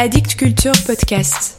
Addict 0.00 0.36
Culture 0.36 0.74
Podcast. 0.86 1.58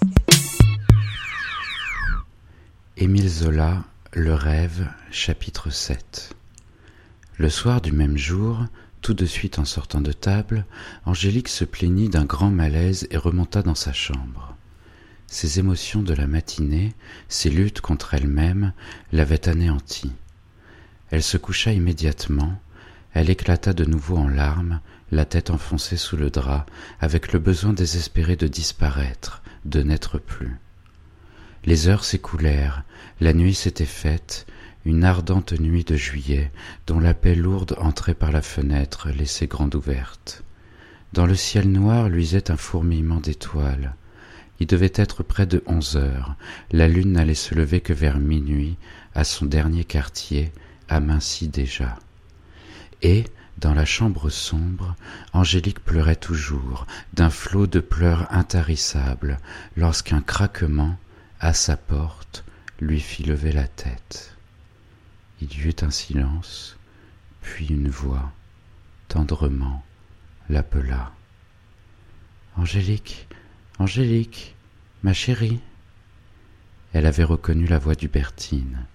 Le 4.13 4.33
rêve, 4.33 4.87
chapitre 5.11 5.69
7. 5.69 6.33
Le 7.35 7.49
soir 7.49 7.81
du 7.81 7.91
même 7.91 8.17
jour, 8.17 8.65
tout 9.01 9.13
de 9.13 9.25
suite 9.25 9.59
en 9.59 9.65
sortant 9.65 9.99
de 9.99 10.13
table, 10.13 10.65
Angélique 11.05 11.49
se 11.49 11.65
plaignit 11.65 12.07
d'un 12.07 12.23
grand 12.23 12.49
malaise 12.49 13.09
et 13.11 13.17
remonta 13.17 13.61
dans 13.61 13.75
sa 13.75 13.91
chambre. 13.91 14.55
Ses 15.27 15.59
émotions 15.59 16.01
de 16.01 16.13
la 16.13 16.25
matinée, 16.25 16.93
ses 17.27 17.49
luttes 17.49 17.81
contre 17.81 18.13
elle-même, 18.13 18.71
l'avaient 19.11 19.49
anéantie. 19.49 20.13
Elle 21.11 21.23
se 21.23 21.35
coucha 21.35 21.73
immédiatement, 21.73 22.57
elle 23.13 23.29
éclata 23.29 23.73
de 23.73 23.83
nouveau 23.83 24.15
en 24.15 24.29
larmes, 24.29 24.79
la 25.11 25.25
tête 25.25 25.49
enfoncée 25.49 25.97
sous 25.97 26.17
le 26.17 26.29
drap, 26.29 26.65
avec 26.99 27.33
le 27.33 27.39
besoin 27.39 27.73
désespéré 27.73 28.35
de 28.35 28.47
disparaître, 28.47 29.41
de 29.65 29.81
n'être 29.81 30.17
plus. 30.17 30.57
Les 31.65 31.87
heures 31.87 32.05
s'écoulèrent, 32.05 32.83
la 33.19 33.33
nuit 33.33 33.53
s'était 33.53 33.85
faite, 33.85 34.45
une 34.85 35.03
ardente 35.03 35.53
nuit 35.53 35.83
de 35.83 35.95
juillet, 35.95 36.51
dont 36.87 36.99
la 36.99 37.13
paix 37.13 37.35
lourde 37.35 37.75
entrait 37.79 38.13
par 38.13 38.31
la 38.31 38.41
fenêtre, 38.41 39.09
laissée 39.09 39.47
grande 39.47 39.75
ouverte. 39.75 40.43
Dans 41.13 41.25
le 41.25 41.35
ciel 41.35 41.69
noir 41.69 42.07
luisait 42.07 42.51
un 42.51 42.57
fourmillement 42.57 43.19
d'étoiles. 43.19 43.95
Il 44.59 44.67
devait 44.67 44.91
être 44.95 45.23
près 45.23 45.45
de 45.45 45.63
onze 45.65 45.95
heures, 45.95 46.35
la 46.71 46.87
lune 46.87 47.13
n'allait 47.13 47.33
se 47.33 47.55
lever 47.55 47.81
que 47.81 47.93
vers 47.93 48.19
minuit, 48.19 48.77
à 49.15 49.23
son 49.23 49.45
dernier 49.45 49.83
quartier, 49.83 50.51
aminci 50.87 51.47
déjà. 51.47 51.97
Et, 53.01 53.23
dans 53.59 53.73
la 53.73 53.85
chambre 53.85 54.29
sombre, 54.29 54.95
Angélique 55.33 55.83
pleurait 55.83 56.15
toujours, 56.15 56.87
d'un 57.13 57.29
flot 57.29 57.67
de 57.67 57.81
pleurs 57.81 58.31
intarissables, 58.33 59.37
lorsqu'un 59.75 60.21
craquement, 60.21 60.97
à 61.41 61.53
sa 61.53 61.75
porte, 61.75 62.45
lui 62.79 63.01
fit 63.01 63.23
lever 63.23 63.51
la 63.51 63.67
tête. 63.67 64.37
Il 65.41 65.53
y 65.53 65.67
eut 65.67 65.75
un 65.81 65.89
silence, 65.89 66.77
puis 67.41 67.67
une 67.67 67.89
voix, 67.89 68.31
tendrement, 69.09 69.83
l'appela. 70.49 71.11
Angélique, 72.55 73.27
Angélique, 73.77 74.55
ma 75.03 75.13
chérie. 75.13 75.59
Elle 76.93 77.05
avait 77.05 77.23
reconnu 77.23 77.67
la 77.67 77.79
voix 77.79 77.95
d'Hubertine. 77.95 78.85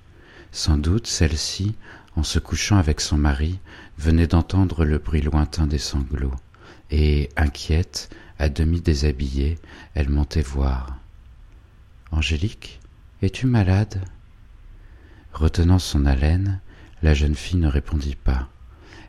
Sans 0.52 0.78
doute 0.78 1.06
celle-ci, 1.06 1.74
en 2.16 2.22
se 2.22 2.38
couchant 2.38 2.76
avec 2.76 3.00
son 3.00 3.18
mari, 3.18 3.58
venait 3.98 4.26
d'entendre 4.26 4.84
le 4.84 4.98
bruit 4.98 5.22
lointain 5.22 5.66
des 5.66 5.78
sanglots, 5.78 6.34
et, 6.90 7.28
inquiète, 7.36 8.10
à 8.38 8.48
demi 8.48 8.80
déshabillée, 8.80 9.58
elle 9.94 10.08
montait 10.08 10.42
voir. 10.42 10.96
Angélique, 12.10 12.80
es-tu 13.22 13.46
malade? 13.46 14.04
Retenant 15.32 15.78
son 15.78 16.06
haleine, 16.06 16.60
la 17.02 17.14
jeune 17.14 17.34
fille 17.34 17.58
ne 17.58 17.68
répondit 17.68 18.16
pas. 18.16 18.48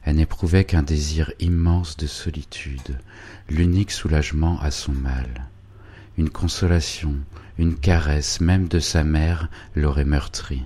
Elle 0.03 0.17
n'éprouvait 0.17 0.65
qu'un 0.65 0.83
désir 0.83 1.31
immense 1.39 1.97
de 1.97 2.07
solitude, 2.07 2.99
l'unique 3.49 3.91
soulagement 3.91 4.59
à 4.59 4.71
son 4.71 4.91
mal. 4.91 5.47
Une 6.17 6.29
consolation, 6.29 7.15
une 7.57 7.75
caresse 7.75 8.39
même 8.39 8.67
de 8.67 8.79
sa 8.79 9.03
mère 9.03 9.49
l'aurait 9.75 10.05
meurtrie. 10.05 10.65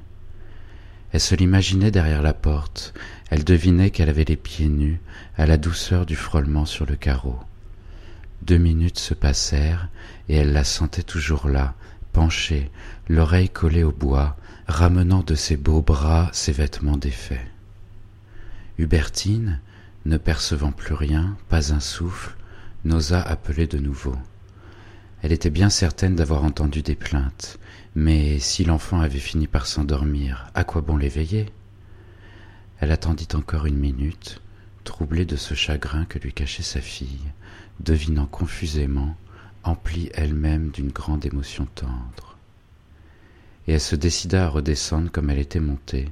Elle 1.12 1.20
se 1.20 1.36
l'imaginait 1.36 1.92
derrière 1.92 2.22
la 2.22 2.34
porte, 2.34 2.94
elle 3.30 3.44
devinait 3.44 3.90
qu'elle 3.90 4.10
avait 4.10 4.26
les 4.26 4.36
pieds 4.36 4.70
nus 4.70 5.00
à 5.38 5.46
la 5.46 5.58
douceur 5.58 6.06
du 6.06 6.16
frôlement 6.16 6.66
sur 6.66 6.86
le 6.86 6.96
carreau. 6.96 7.40
Deux 8.42 8.58
minutes 8.58 9.00
se 9.00 9.14
passèrent, 9.14 9.90
et 10.28 10.36
elle 10.36 10.54
la 10.54 10.64
sentait 10.64 11.04
toujours 11.04 11.48
là, 11.48 11.74
penchée, 12.14 12.72
l'oreille 13.08 13.50
collée 13.50 13.84
au 13.84 13.92
bois, 13.92 14.38
ramenant 14.68 15.24
de 15.24 15.36
ses 15.36 15.58
beaux 15.58 15.82
bras 15.82 16.30
ses 16.32 16.52
vêtements 16.52 16.98
défaits. 16.98 17.46
Hubertine, 18.78 19.60
ne 20.06 20.18
percevant 20.18 20.72
plus 20.72 20.94
rien, 20.94 21.36
pas 21.50 21.74
un 21.74 21.80
souffle, 21.80 22.36
n'osa 22.86 23.22
appeler 23.22 23.68
de 23.68 23.78
nouveau. 23.78 24.16
Elle 25.22 25.34
était 25.34 25.50
bien 25.50 25.70
certaine 25.70 26.16
d'avoir 26.16 26.44
entendu 26.44 26.82
des 26.82 26.96
plaintes, 26.96 27.60
mais 27.96 28.40
si 28.40 28.64
l'enfant 28.64 29.02
avait 29.02 29.20
fini 29.20 29.48
par 29.48 29.66
s'endormir, 29.66 30.50
à 30.54 30.64
quoi 30.64 30.82
bon 30.82 30.98
l'éveiller? 30.98 31.48
Elle 32.80 32.92
attendit 32.92 33.28
encore 33.34 33.66
une 33.66 33.78
minute, 33.78 34.42
troublée 34.84 35.26
de 35.26 35.36
ce 35.36 35.54
chagrin 35.54 36.06
que 36.06 36.20
lui 36.20 36.32
cachait 36.32 36.64
sa 36.64 36.82
fille, 36.82 37.32
devinant 37.80 38.26
confusément, 38.26 39.16
emplie 39.64 40.10
elle-même 40.14 40.70
d'une 40.70 40.92
grande 40.92 41.26
émotion 41.26 41.68
tendre. 41.76 42.38
Et 43.68 43.74
elle 43.74 43.82
se 43.82 43.96
décida 43.96 44.46
à 44.46 44.50
redescendre 44.50 45.12
comme 45.12 45.30
elle 45.30 45.40
était 45.40 45.60
montée, 45.60 46.10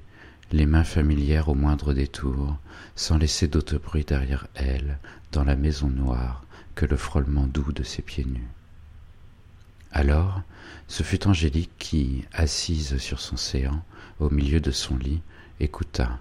les 0.51 0.65
mains 0.65 0.83
familières 0.83 1.49
au 1.49 1.55
moindre 1.55 1.93
détour, 1.93 2.57
sans 2.95 3.17
laisser 3.17 3.47
d'autre 3.47 3.77
bruit 3.77 4.05
derrière 4.05 4.47
elle, 4.55 4.97
dans 5.31 5.43
la 5.43 5.55
maison 5.55 5.89
noire, 5.89 6.43
que 6.75 6.85
le 6.85 6.97
frôlement 6.97 7.47
doux 7.47 7.71
de 7.71 7.83
ses 7.83 8.01
pieds 8.01 8.25
nus. 8.25 8.47
Alors, 9.97 10.43
ce 10.87 11.01
fut 11.01 11.25
Angélique 11.25 11.71
qui, 11.79 12.23
assise 12.31 12.99
sur 12.99 13.19
son 13.19 13.35
séant, 13.35 13.83
au 14.19 14.29
milieu 14.29 14.59
de 14.59 14.69
son 14.69 14.95
lit, 14.95 15.23
écouta. 15.59 16.19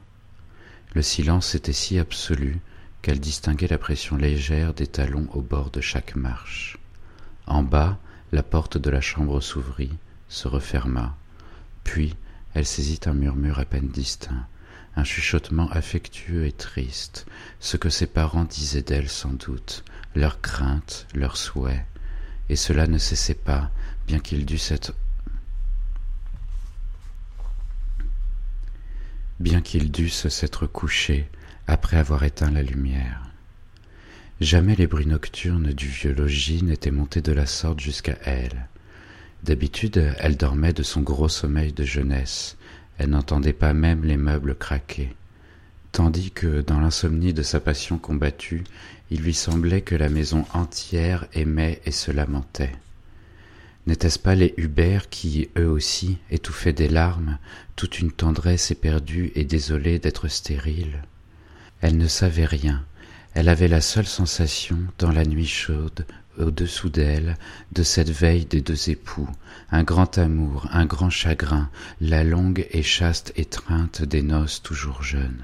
Le 0.94 1.02
silence 1.02 1.54
était 1.54 1.74
si 1.74 1.98
absolu 1.98 2.58
qu'elle 3.02 3.20
distinguait 3.20 3.68
la 3.68 3.76
pression 3.76 4.16
légère 4.16 4.72
des 4.72 4.86
talons 4.86 5.28
au 5.34 5.42
bord 5.42 5.68
de 5.68 5.82
chaque 5.82 6.16
marche. 6.16 6.78
En 7.46 7.62
bas, 7.62 7.98
la 8.32 8.42
porte 8.42 8.78
de 8.78 8.88
la 8.88 9.02
chambre 9.02 9.42
s'ouvrit, 9.42 9.92
se 10.30 10.48
referma, 10.48 11.14
puis 11.84 12.16
elle 12.54 12.64
saisit 12.64 13.00
un 13.04 13.12
murmure 13.12 13.58
à 13.58 13.66
peine 13.66 13.88
distinct, 13.88 14.46
un 14.96 15.04
chuchotement 15.04 15.70
affectueux 15.70 16.46
et 16.46 16.52
triste, 16.52 17.26
ce 17.60 17.76
que 17.76 17.90
ses 17.90 18.06
parents 18.06 18.44
disaient 18.44 18.80
d'elle 18.80 19.10
sans 19.10 19.34
doute, 19.34 19.84
leurs 20.14 20.40
craintes, 20.40 21.06
leurs 21.12 21.36
souhaits, 21.36 21.84
et 22.48 22.56
cela 22.56 22.86
ne 22.86 22.98
cessait 22.98 23.34
pas, 23.34 23.70
bien 24.06 24.18
qu'il 24.18 24.46
dût 24.46 24.58
s'être 24.58 24.92
bien 29.38 29.60
qu'ils 29.60 29.90
dussent 29.90 30.28
s'être 30.28 30.66
couchés 30.66 31.28
après 31.66 31.98
avoir 31.98 32.22
éteint 32.22 32.50
la 32.50 32.62
lumière. 32.62 33.22
Jamais 34.40 34.76
les 34.76 34.86
bruits 34.86 35.06
nocturnes 35.06 35.72
du 35.72 35.86
vieux 35.86 36.12
logis 36.12 36.62
n'étaient 36.62 36.90
montés 36.90 37.22
de 37.22 37.32
la 37.32 37.46
sorte 37.46 37.80
jusqu'à 37.80 38.16
elle. 38.24 38.68
D'habitude, 39.42 40.14
elle 40.18 40.36
dormait 40.36 40.72
de 40.72 40.82
son 40.82 41.02
gros 41.02 41.28
sommeil 41.28 41.72
de 41.72 41.84
jeunesse, 41.84 42.56
elle 42.98 43.10
n'entendait 43.10 43.52
pas 43.52 43.74
même 43.74 44.04
les 44.04 44.16
meubles 44.16 44.54
craquer, 44.54 45.14
tandis 45.96 46.30
que, 46.30 46.60
dans 46.60 46.78
l'insomnie 46.78 47.32
de 47.32 47.42
sa 47.42 47.58
passion 47.58 47.96
combattue, 47.96 48.64
il 49.10 49.22
lui 49.22 49.32
semblait 49.32 49.80
que 49.80 49.94
la 49.94 50.10
maison 50.10 50.44
entière 50.52 51.26
aimait 51.32 51.80
et 51.86 51.90
se 51.90 52.10
lamentait. 52.10 52.76
N'étaient-ce 53.86 54.18
pas 54.18 54.34
les 54.34 54.52
Hubert 54.58 55.08
qui, 55.08 55.48
eux 55.56 55.70
aussi, 55.70 56.18
étouffaient 56.30 56.74
des 56.74 56.90
larmes, 56.90 57.38
toute 57.76 57.98
une 57.98 58.12
tendresse 58.12 58.70
éperdue 58.70 59.32
et 59.36 59.44
désolée 59.44 59.98
d'être 59.98 60.28
stérile? 60.28 61.02
Elle 61.80 61.96
ne 61.96 62.08
savait 62.08 62.44
rien, 62.44 62.84
elle 63.32 63.48
avait 63.48 63.66
la 63.66 63.80
seule 63.80 64.04
sensation, 64.06 64.76
dans 64.98 65.12
la 65.12 65.24
nuit 65.24 65.46
chaude, 65.46 66.04
au-dessous 66.38 66.90
d'elle, 66.90 67.38
de 67.72 67.82
cette 67.82 68.10
veille 68.10 68.44
des 68.44 68.60
deux 68.60 68.90
époux, 68.90 69.30
un 69.70 69.82
grand 69.82 70.18
amour, 70.18 70.68
un 70.72 70.84
grand 70.84 71.08
chagrin, 71.08 71.70
la 72.02 72.22
longue 72.22 72.66
et 72.70 72.82
chaste 72.82 73.32
étreinte 73.36 74.02
des 74.02 74.20
noces 74.20 74.62
toujours 74.62 75.02
jeunes 75.02 75.42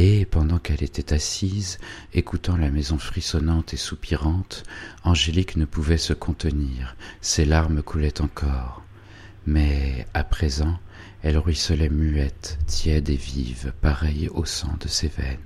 et 0.00 0.26
pendant 0.26 0.60
qu'elle 0.60 0.84
était 0.84 1.12
assise, 1.12 1.78
écoutant 2.14 2.56
la 2.56 2.70
maison 2.70 2.98
frissonnante 2.98 3.74
et 3.74 3.76
soupirante, 3.76 4.62
Angélique 5.02 5.56
ne 5.56 5.64
pouvait 5.64 5.98
se 5.98 6.12
contenir, 6.12 6.94
ses 7.20 7.44
larmes 7.44 7.82
coulaient 7.82 8.20
encore. 8.20 8.84
Mais 9.44 10.06
à 10.14 10.22
présent, 10.22 10.78
elle 11.24 11.36
ruisselait 11.36 11.88
muette, 11.88 12.60
tiède 12.68 13.10
et 13.10 13.16
vive, 13.16 13.72
pareille 13.80 14.28
au 14.28 14.44
sang 14.44 14.76
de 14.78 14.86
ses 14.86 15.08
veines. 15.08 15.38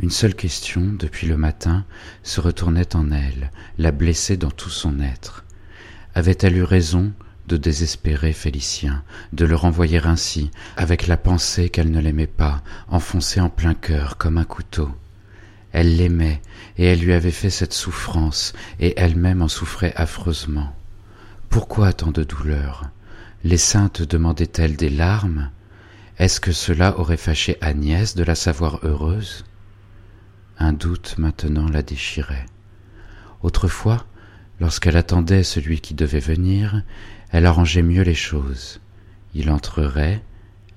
Une 0.00 0.10
seule 0.10 0.34
question, 0.34 0.92
depuis 0.98 1.28
le 1.28 1.36
matin, 1.36 1.84
se 2.24 2.40
retournait 2.40 2.96
en 2.96 3.12
elle, 3.12 3.52
la 3.78 3.92
blessait 3.92 4.36
dans 4.36 4.50
tout 4.50 4.68
son 4.68 4.98
être. 4.98 5.44
Avait-elle 6.12 6.56
eu 6.56 6.64
raison? 6.64 7.12
De 7.48 7.56
désespérer 7.56 8.32
Félicien, 8.32 9.02
de 9.32 9.44
le 9.44 9.56
renvoyer 9.56 10.00
ainsi, 10.04 10.50
avec 10.76 11.08
la 11.08 11.16
pensée 11.16 11.70
qu'elle 11.70 11.90
ne 11.90 11.98
l'aimait 12.00 12.28
pas, 12.28 12.62
enfoncée 12.88 13.40
en 13.40 13.48
plein 13.48 13.74
cœur 13.74 14.18
comme 14.18 14.38
un 14.38 14.44
couteau. 14.44 14.90
Elle 15.72 15.96
l'aimait, 15.96 16.40
et 16.76 16.84
elle 16.84 17.00
lui 17.00 17.12
avait 17.12 17.30
fait 17.30 17.50
cette 17.50 17.72
souffrance, 17.72 18.52
et 18.78 18.94
elle-même 18.96 19.42
en 19.42 19.48
souffrait 19.48 19.94
affreusement. 19.96 20.76
Pourquoi 21.48 21.92
tant 21.92 22.12
de 22.12 22.22
douleur? 22.22 22.84
Les 23.42 23.56
saintes 23.56 24.02
demandaient-elles 24.02 24.76
des 24.76 24.90
larmes? 24.90 25.50
Est-ce 26.18 26.40
que 26.40 26.52
cela 26.52 26.98
aurait 26.98 27.16
fâché 27.16 27.56
Agnès 27.60 28.14
de 28.14 28.24
la 28.24 28.34
savoir 28.34 28.80
heureuse? 28.82 29.44
Un 30.58 30.72
doute 30.72 31.16
maintenant 31.16 31.68
la 31.68 31.82
déchirait. 31.82 32.46
Autrefois, 33.42 34.04
lorsqu'elle 34.60 34.96
attendait 34.96 35.44
celui 35.44 35.80
qui 35.80 35.94
devait 35.94 36.18
venir, 36.18 36.82
elle 37.30 37.46
arrangeait 37.46 37.82
mieux 37.82 38.02
les 38.02 38.14
choses. 38.14 38.80
Il 39.34 39.50
entrerait, 39.50 40.22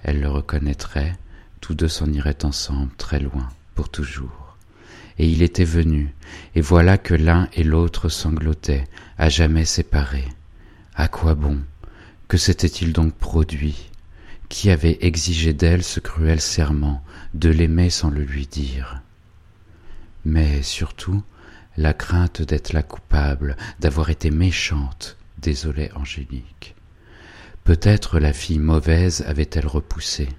elle 0.04 0.20
le 0.20 0.30
reconnaîtrait, 0.30 1.14
tous 1.62 1.76
deux 1.76 1.88
s'en 1.88 2.12
iraient 2.12 2.44
ensemble 2.44 2.92
très 2.98 3.20
loin, 3.20 3.50
pour 3.76 3.90
toujours. 3.90 4.58
Et 5.18 5.28
il 5.28 5.44
était 5.44 5.66
venu, 5.66 6.14
et 6.56 6.62
voilà 6.62 6.98
que 6.98 7.14
l'un 7.14 7.48
et 7.54 7.64
l'autre 7.64 8.10
sanglotaient, 8.10 8.88
à 9.18 9.30
jamais 9.30 9.66
séparés. 9.66 10.28
À 10.96 11.08
quoi 11.08 11.36
bon? 11.36 11.60
Que 12.28 12.38
s'était-il 12.38 12.94
donc 12.94 13.14
produit? 13.14 13.90
Qui 14.50 14.70
avait 14.70 14.98
exigé 15.02 15.54
d'elle 15.54 15.84
ce 15.84 16.00
cruel 16.00 16.42
serment 16.42 17.04
de 17.34 17.50
l'aimer 17.50 17.90
sans 17.90 18.10
le 18.10 18.24
lui 18.24 18.48
dire? 18.48 19.02
Mais 20.26 20.62
surtout, 20.62 21.24
la 21.78 21.94
crainte 21.94 22.42
d'être 22.42 22.74
la 22.74 22.84
coupable, 22.84 23.56
d'avoir 23.80 24.10
été 24.10 24.30
méchante, 24.30 25.18
désolait 25.42 25.92
Angélique. 25.96 26.76
Peut-être 27.64 28.20
la 28.20 28.34
fille 28.34 28.60
mauvaise 28.60 29.24
avait-elle 29.28 29.68
repoussé. 29.68 30.30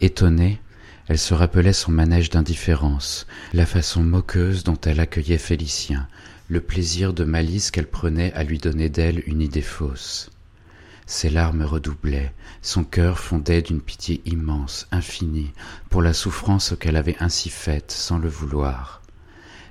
Étonnée, 0.00 0.60
elle 1.08 1.18
se 1.18 1.34
rappelait 1.34 1.72
son 1.72 1.92
manège 1.92 2.30
d'indifférence, 2.30 3.26
la 3.52 3.64
façon 3.64 4.02
moqueuse 4.02 4.64
dont 4.64 4.78
elle 4.84 5.00
accueillait 5.00 5.38
Félicien, 5.38 6.08
le 6.48 6.60
plaisir 6.60 7.12
de 7.12 7.24
malice 7.24 7.70
qu'elle 7.70 7.86
prenait 7.86 8.32
à 8.32 8.44
lui 8.44 8.58
donner 8.58 8.88
d'elle 8.88 9.22
une 9.26 9.40
idée 9.40 9.62
fausse. 9.62 10.30
Ses 11.06 11.30
larmes 11.30 11.62
redoublaient, 11.62 12.32
son 12.62 12.82
cœur 12.82 13.20
fondait 13.20 13.62
d'une 13.62 13.80
pitié 13.80 14.20
immense, 14.24 14.88
infinie, 14.90 15.52
pour 15.88 16.02
la 16.02 16.12
souffrance 16.12 16.74
qu'elle 16.78 16.96
avait 16.96 17.16
ainsi 17.20 17.48
faite 17.48 17.92
sans 17.92 18.18
le 18.18 18.28
vouloir. 18.28 19.02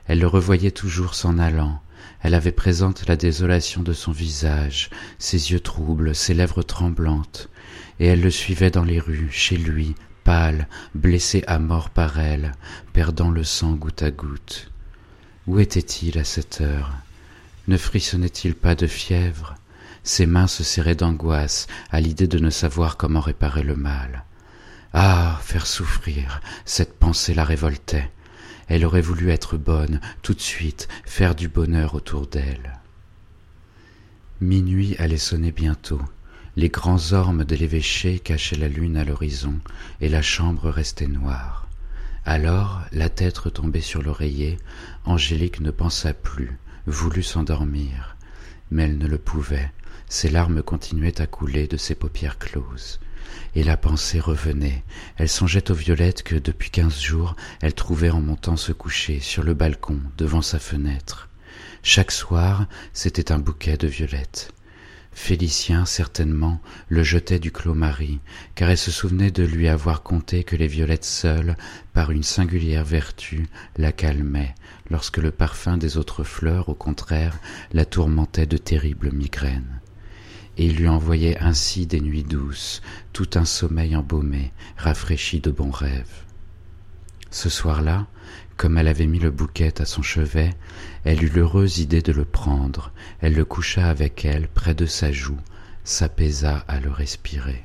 Elle 0.08 0.20
le 0.20 0.28
revoyait 0.28 0.72
toujours 0.72 1.14
s'en 1.14 1.38
allant, 1.38 1.82
elle 2.26 2.34
avait 2.34 2.52
présente 2.52 3.08
la 3.08 3.18
désolation 3.18 3.84
de 3.84 3.94
son 3.94 4.12
visage, 4.12 4.90
ses 5.20 5.52
yeux 5.52 5.60
troubles, 5.60 6.16
ses 6.16 6.34
lèvres 6.34 6.64
tremblantes, 6.64 7.50
et 8.00 8.08
elle 8.08 8.22
le 8.22 8.32
suivait 8.32 8.72
dans 8.72 8.84
les 8.84 9.00
rues, 9.00 9.30
chez 9.30 9.58
lui, 9.58 9.94
pâle, 10.24 10.68
blessé 10.96 11.44
à 11.46 11.60
mort 11.60 11.92
par 11.92 12.20
elle, 12.20 12.54
perdant 12.94 13.30
le 13.30 13.44
sang 13.44 13.74
goutte 13.74 14.02
à 14.02 14.10
goutte. 14.10 14.72
Où 15.46 15.60
était-il 15.60 16.18
à 16.18 16.24
cette 16.24 16.62
heure? 16.62 16.94
Ne 17.68 17.78
frissonnait-il 17.78 18.56
pas 18.56 18.74
de 18.74 18.88
fièvre? 18.88 19.54
Ses 20.02 20.26
mains 20.26 20.48
se 20.48 20.64
serraient 20.64 20.96
d'angoisse 20.96 21.68
à 21.92 22.02
l'idée 22.02 22.28
de 22.28 22.40
ne 22.40 22.50
savoir 22.50 22.98
comment 22.98 23.22
réparer 23.22 23.62
le 23.62 23.76
mal. 23.76 24.24
Ah. 24.94 25.40
Faire 25.44 25.68
souffrir. 25.68 26.42
Cette 26.66 26.98
pensée 26.98 27.36
la 27.36 27.44
révoltait. 27.44 28.10
Elle 28.68 28.86
aurait 28.86 29.02
voulu 29.02 29.30
être 29.30 29.58
bonne, 29.58 30.00
tout 30.22 30.34
de 30.34 30.42
suite, 30.42 30.88
faire 31.06 31.36
du 31.36 31.48
bonheur 31.48 31.94
autour 31.94 32.28
d'elle. 32.28 32.80
Minuit 34.42 34.96
allait 34.98 35.18
sonner 35.18 35.52
bientôt. 35.52 36.02
Les 36.56 36.70
grands 36.70 37.14
ormes 37.14 37.44
de 37.44 37.56
l'évêché 37.56 38.20
cachaient 38.20 38.56
la 38.56 38.68
lune 38.68 38.98
à 38.98 39.04
l'horizon, 39.04 39.60
et 40.02 40.10
la 40.10 40.22
chambre 40.22 40.70
restait 40.70 41.08
noire. 41.08 41.68
Alors, 42.26 42.82
la 42.92 43.10
tête 43.10 43.38
retombée 43.38 43.82
sur 43.82 44.02
l'oreiller, 44.02 44.58
Angélique 45.06 45.60
ne 45.60 45.72
pensa 45.72 46.14
plus, 46.14 46.58
voulut 46.88 47.24
s'endormir. 47.24 48.16
Mais 48.72 48.84
elle 48.84 48.98
ne 48.98 49.08
le 49.08 49.20
pouvait, 49.20 49.72
ses 50.08 50.30
larmes 50.30 50.64
continuaient 50.64 51.22
à 51.22 51.28
couler 51.28 51.68
de 51.68 51.78
ses 51.78 51.94
paupières 51.94 52.40
closes 52.40 53.00
et 53.56 53.64
la 53.64 53.78
pensée 53.78 54.20
revenait. 54.20 54.84
Elle 55.18 55.30
songeait 55.30 55.72
aux 55.72 55.76
violettes 55.76 56.24
que, 56.24 56.36
depuis 56.36 56.70
quinze 56.70 57.02
jours, 57.02 57.36
elle 57.62 57.74
trouvait 57.74 58.10
en 58.10 58.22
montant 58.22 58.58
se 58.58 58.72
coucher 58.72 59.20
sur 59.20 59.44
le 59.44 59.54
balcon 59.54 60.00
devant 60.18 60.42
sa 60.42 60.60
fenêtre. 60.60 61.30
Chaque 61.84 62.12
soir, 62.12 62.68
c'était 62.94 63.32
un 63.32 63.40
bouquet 63.40 63.78
de 63.78 63.88
violettes. 63.88 64.52
Félicien, 65.14 65.86
certainement, 65.86 66.60
le 66.90 67.02
jetait 67.02 67.40
du 67.40 67.52
clos 67.52 67.74
Marie, 67.74 68.20
car 68.54 68.70
elle 68.70 68.78
se 68.78 68.92
souvenait 68.92 69.32
de 69.32 69.44
lui 69.44 69.70
avoir 69.70 70.04
conté 70.04 70.44
que 70.44 70.58
les 70.58 70.68
violettes 70.68 71.06
seules, 71.06 71.56
par 71.94 72.12
une 72.12 72.24
singulière 72.24 72.84
vertu, 72.84 73.48
la 73.78 73.94
calmaient, 73.94 74.56
lorsque 74.90 75.18
le 75.18 75.32
parfum 75.32 75.78
des 75.78 75.96
autres 75.96 76.26
fleurs, 76.26 76.68
au 76.68 76.76
contraire, 76.76 77.40
la 77.72 77.86
tourmentait 77.86 78.46
de 78.46 78.58
terribles 78.58 79.14
migraines 79.14 79.80
et 80.58 80.70
lui 80.70 80.88
envoyait 80.88 81.38
ainsi 81.40 81.86
des 81.86 82.00
nuits 82.00 82.24
douces, 82.24 82.82
tout 83.14 83.30
un 83.36 83.46
sommeil 83.46 83.96
embaumé, 83.96 84.52
rafraîchi 84.78 85.40
de 85.40 85.52
bons 85.52 85.72
rêves. 85.72 86.24
Ce 87.32 87.50
soir-là, 87.50 88.08
comme 88.58 88.78
elle 88.78 88.88
avait 88.88 89.08
mis 89.08 89.20
le 89.20 89.32
bouquet 89.32 89.82
à 89.82 89.86
son 89.86 90.02
chevet, 90.02 90.52
elle 91.04 91.24
eut 91.24 91.30
l'heureuse 91.30 91.80
idée 91.80 92.02
de 92.02 92.14
le 92.14 92.26
prendre, 92.26 92.92
elle 93.20 93.34
le 93.34 93.44
coucha 93.44 93.90
avec 93.90 94.24
elle 94.24 94.48
près 94.48 94.74
de 94.74 94.86
sa 94.86 95.12
joue, 95.12 95.40
s'apaisa 95.84 96.64
à 96.68 96.80
le 96.80 96.90
respirer. 96.90 97.62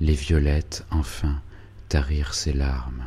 Les 0.00 0.14
violettes, 0.14 0.84
enfin, 0.90 1.40
tarirent 1.88 2.34
ses 2.34 2.52
larmes. 2.52 3.04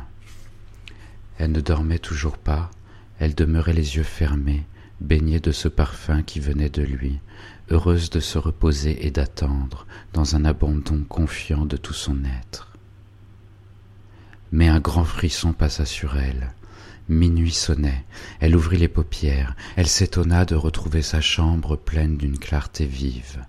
Elle 1.38 1.52
ne 1.52 1.60
dormait 1.60 1.98
toujours 1.98 2.38
pas, 2.38 2.70
elle 3.20 3.34
demeurait 3.34 3.74
les 3.74 3.96
yeux 3.96 4.02
fermés, 4.02 4.64
baignée 5.00 5.40
de 5.40 5.52
ce 5.52 5.68
parfum 5.68 6.22
qui 6.22 6.40
venait 6.40 6.70
de 6.70 6.82
lui, 6.82 7.20
heureuse 7.70 8.10
de 8.10 8.20
se 8.20 8.38
reposer 8.38 9.06
et 9.06 9.10
d'attendre 9.10 9.86
dans 10.12 10.36
un 10.36 10.44
abandon 10.44 11.04
confiant 11.08 11.66
de 11.66 11.76
tout 11.76 11.94
son 11.94 12.24
être. 12.24 12.72
Mais 14.52 14.68
un 14.68 14.80
grand 14.80 15.04
frisson 15.04 15.52
passa 15.52 15.84
sur 15.84 16.16
elle. 16.16 16.52
Minuit 17.08 17.52
sonnait, 17.52 18.04
elle 18.40 18.56
ouvrit 18.56 18.76
les 18.76 18.88
paupières, 18.88 19.56
elle 19.76 19.86
s'étonna 19.86 20.44
de 20.44 20.54
retrouver 20.54 21.02
sa 21.02 21.20
chambre 21.20 21.76
pleine 21.76 22.16
d'une 22.16 22.38
clarté 22.38 22.84
vive. 22.84 23.44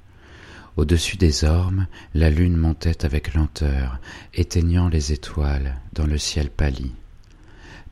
Au-dessus 0.77 1.17
des 1.17 1.43
ormes, 1.43 1.87
la 2.13 2.29
lune 2.29 2.55
montait 2.55 3.03
avec 3.03 3.33
lenteur, 3.33 3.99
éteignant 4.33 4.87
les 4.87 5.11
étoiles 5.11 5.75
dans 5.91 6.05
le 6.05 6.17
ciel 6.17 6.49
pâli. 6.49 6.93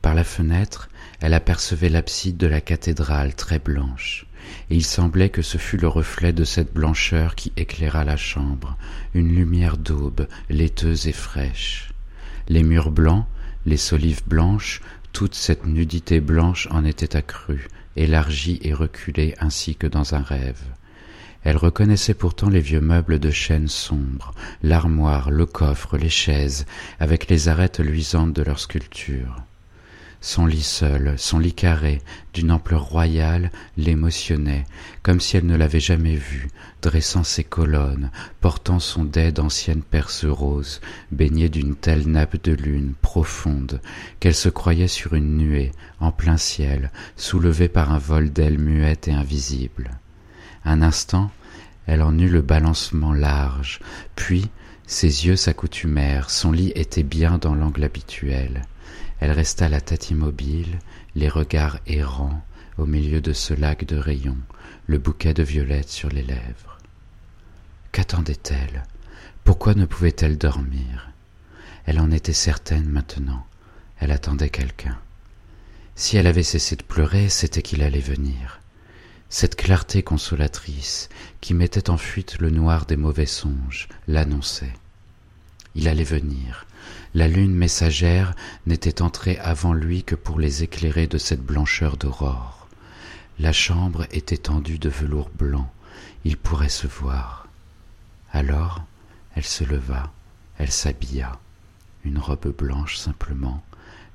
Par 0.01 0.13
la 0.13 0.23
fenêtre, 0.23 0.87
elle 1.19 1.33
apercevait 1.33 1.89
l'abside 1.89 2.37
de 2.37 2.47
la 2.47 2.61
cathédrale 2.61 3.35
très 3.35 3.59
blanche 3.59 4.26
et 4.69 4.75
il 4.75 4.85
semblait 4.85 5.29
que 5.29 5.41
ce 5.41 5.57
fût 5.57 5.77
le 5.77 5.87
reflet 5.87 6.33
de 6.33 6.43
cette 6.43 6.73
blancheur 6.73 7.35
qui 7.35 7.51
éclaira 7.57 8.03
la 8.03 8.17
chambre, 8.17 8.77
une 9.13 9.33
lumière 9.33 9.77
d'aube, 9.77 10.27
laiteuse 10.49 11.07
et 11.07 11.13
fraîche. 11.13 11.89
Les 12.47 12.63
murs 12.63 12.91
blancs, 12.91 13.25
les 13.65 13.77
solives 13.77 14.23
blanches, 14.25 14.81
toute 15.13 15.35
cette 15.35 15.65
nudité 15.65 16.19
blanche 16.19 16.67
en 16.71 16.85
était 16.85 17.15
accrue, 17.15 17.67
élargie 17.95 18.59
et 18.61 18.73
reculée 18.73 19.33
ainsi 19.39 19.75
que 19.75 19.87
dans 19.87 20.15
un 20.15 20.21
rêve. 20.21 20.61
Elle 21.43 21.57
reconnaissait 21.57 22.13
pourtant 22.13 22.49
les 22.49 22.59
vieux 22.59 22.81
meubles 22.81 23.19
de 23.19 23.31
chêne 23.31 23.67
sombre, 23.67 24.33
l'armoire, 24.63 25.31
le 25.31 25.45
coffre, 25.45 25.97
les 25.97 26.09
chaises, 26.09 26.65
avec 26.99 27.29
les 27.29 27.47
arêtes 27.47 27.79
luisantes 27.79 28.33
de 28.33 28.43
leurs 28.43 28.59
sculptures. 28.59 29.37
Son 30.19 30.47
lit 30.47 30.63
seul, 30.63 31.13
son 31.17 31.37
lit 31.37 31.53
carré, 31.53 32.01
d'une 32.33 32.51
ampleur 32.51 32.83
royale, 32.83 33.51
l'émotionnait, 33.77 34.65
comme 35.03 35.19
si 35.19 35.37
elle 35.37 35.45
ne 35.45 35.55
l'avait 35.55 35.79
jamais 35.79 36.15
vu, 36.15 36.47
dressant 36.81 37.23
ses 37.23 37.43
colonnes, 37.43 38.09
portant 38.41 38.79
son 38.79 39.03
dais 39.03 39.31
d'ancienne 39.31 39.83
perce 39.83 40.25
rose, 40.25 40.81
baignée 41.11 41.49
d'une 41.49 41.75
telle 41.75 42.07
nappe 42.07 42.43
de 42.43 42.51
lune 42.51 42.93
profonde, 43.01 43.79
qu'elle 44.19 44.35
se 44.35 44.49
croyait 44.49 44.87
sur 44.87 45.13
une 45.13 45.37
nuée, 45.37 45.71
en 45.99 46.11
plein 46.11 46.37
ciel, 46.37 46.91
soulevée 47.15 47.69
par 47.69 47.91
un 47.91 47.99
vol 47.99 48.31
d'ailes 48.31 48.59
muettes 48.59 49.07
et 49.07 49.13
invisibles. 49.13 49.91
Un 50.65 50.81
instant, 50.81 51.29
elle 51.85 52.01
en 52.01 52.17
eut 52.17 52.29
le 52.29 52.41
balancement 52.41 53.13
large, 53.13 53.79
puis 54.15 54.49
ses 54.87 55.27
yeux 55.27 55.35
s'accoutumèrent, 55.35 56.31
son 56.31 56.51
lit 56.51 56.71
était 56.73 57.03
bien 57.03 57.37
dans 57.37 57.53
l'angle 57.53 57.83
habituel. 57.83 58.63
Elle 59.19 59.31
resta 59.31 59.69
la 59.69 59.81
tête 59.81 60.11
immobile, 60.11 60.79
les 61.15 61.29
regards 61.29 61.79
errants 61.87 62.43
au 62.77 62.85
milieu 62.85 63.21
de 63.21 63.33
ce 63.33 63.53
lac 63.53 63.85
de 63.85 63.97
rayons, 63.97 64.37
le 64.85 64.99
bouquet 64.99 65.33
de 65.33 65.43
violettes 65.43 65.89
sur 65.89 66.09
les 66.09 66.23
lèvres. 66.23 66.77
Qu'attendait-elle? 67.91 68.83
Pourquoi 69.43 69.73
ne 69.73 69.85
pouvait-elle 69.85 70.37
dormir? 70.37 71.09
Elle 71.85 71.99
en 71.99 72.11
était 72.11 72.33
certaine 72.33 72.87
maintenant. 72.87 73.45
Elle 73.99 74.11
attendait 74.11 74.49
quelqu'un. 74.49 74.99
Si 75.95 76.15
elle 76.15 76.27
avait 76.27 76.43
cessé 76.43 76.75
de 76.75 76.83
pleurer, 76.83 77.27
c'était 77.29 77.63
qu'il 77.63 77.81
allait 77.81 77.99
venir. 77.99 78.59
Cette 79.29 79.55
clarté 79.55 80.03
consolatrice, 80.03 81.09
qui 81.41 81.55
mettait 81.55 81.89
en 81.89 81.97
fuite 81.97 82.37
le 82.39 82.51
noir 82.51 82.85
des 82.85 82.97
mauvais 82.97 83.25
songes, 83.25 83.87
l'annonçait. 84.07 84.73
Il 85.73 85.87
allait 85.87 86.03
venir, 86.03 86.66
la 87.13 87.27
lune 87.27 87.53
messagère 87.53 88.33
n'était 88.65 89.01
entrée 89.01 89.37
avant 89.39 89.73
lui 89.73 90.03
que 90.03 90.15
pour 90.15 90.39
les 90.39 90.63
éclairer 90.63 91.07
de 91.07 91.17
cette 91.17 91.43
blancheur 91.43 91.97
d'aurore. 91.97 92.67
La 93.39 93.53
chambre 93.53 94.07
était 94.11 94.37
tendue 94.37 94.79
de 94.79 94.89
velours 94.89 95.29
blanc, 95.29 95.71
il 96.25 96.37
pourrait 96.37 96.69
se 96.69 96.87
voir. 96.87 97.47
Alors 98.31 98.83
elle 99.35 99.45
se 99.45 99.63
leva, 99.63 100.11
elle 100.57 100.71
s'habilla, 100.71 101.39
une 102.03 102.17
robe 102.17 102.55
blanche 102.55 102.97
simplement, 102.97 103.63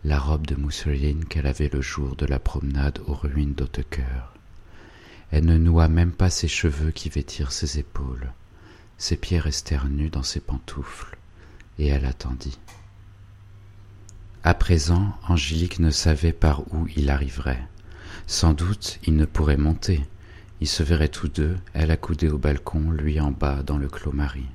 la 0.05 0.19
robe 0.19 0.47
de 0.47 0.57
mousseline 0.57 1.25
qu'elle 1.25 1.47
avait 1.47 1.71
le 1.73 1.81
jour 1.81 2.17
de 2.17 2.27
la 2.27 2.41
promenade 2.41 3.01
aux 3.07 3.15
ruines 3.15 3.55
d'Hautecoeur. 3.55 4.35
Elle 5.31 5.47
ne 5.47 5.57
noua 5.57 5.89
même 5.89 6.13
pas 6.13 6.29
ses 6.29 6.49
cheveux 6.49 6.91
qui 6.91 7.09
vêtirent 7.09 7.53
ses 7.53 7.79
épaules. 7.79 8.33
Ses 8.99 9.17
pieds 9.17 9.39
restèrent 9.39 9.89
nus 9.89 10.11
dans 10.11 10.23
ses 10.23 10.41
pantoufles, 10.41 11.17
et 11.79 11.89
elle 11.89 12.05
attendit. 12.05 12.59
À 14.45 14.55
présent, 14.55 15.17
Angélique 15.29 15.79
ne 15.79 15.91
savait 15.91 16.33
par 16.33 16.63
où 16.73 16.87
il 16.97 17.11
arriverait. 17.11 17.67
Sans 18.27 18.53
doute, 18.53 18.99
il 19.05 19.17
ne 19.17 19.25
pourrait 19.25 19.57
monter. 19.57 20.03
Ils 20.61 20.69
se 20.69 20.83
verraient 20.83 21.09
tous 21.09 21.29
deux, 21.29 21.57
elle 21.75 21.91
accoudée 21.91 22.29
au 22.29 22.39
balcon, 22.39 22.91
lui 22.91 23.21
en 23.21 23.31
bas 23.31 23.63
dans 23.63 23.79
le 23.79 23.89
clos 23.89 24.13
Marie. 24.13 24.49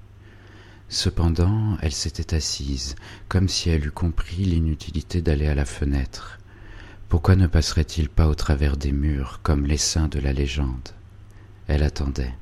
Cependant, 0.89 1.77
elle 1.81 1.91
s'était 1.91 2.35
assise, 2.35 2.95
comme 3.27 3.49
si 3.49 3.69
elle 3.69 3.85
eût 3.85 3.91
compris 3.91 4.45
l'inutilité 4.45 5.21
d'aller 5.21 5.47
à 5.47 5.55
la 5.55 5.65
fenêtre. 5.65 6.39
Pourquoi 7.09 7.35
ne 7.35 7.47
passerait-il 7.47 8.09
pas 8.09 8.27
au 8.27 8.35
travers 8.35 8.77
des 8.77 8.91
murs, 8.91 9.39
comme 9.43 9.65
les 9.65 9.77
de 9.77 10.19
la 10.19 10.33
légende? 10.33 10.89
Elle 11.67 11.83
attendait. 11.83 12.33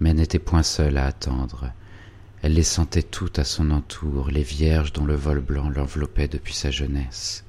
Mais 0.00 0.14
n'était 0.14 0.38
point 0.38 0.62
seule 0.62 0.96
à 0.96 1.06
attendre. 1.06 1.72
Elle 2.42 2.54
les 2.54 2.64
sentait 2.64 3.04
toutes 3.04 3.38
à 3.38 3.44
son 3.44 3.70
entour, 3.70 4.28
les 4.28 4.42
vierges 4.42 4.92
dont 4.92 5.04
le 5.04 5.14
vol 5.14 5.40
blanc 5.40 5.70
l'enveloppait 5.70 6.26
depuis 6.26 6.54
sa 6.54 6.72
jeunesse. 6.72 7.44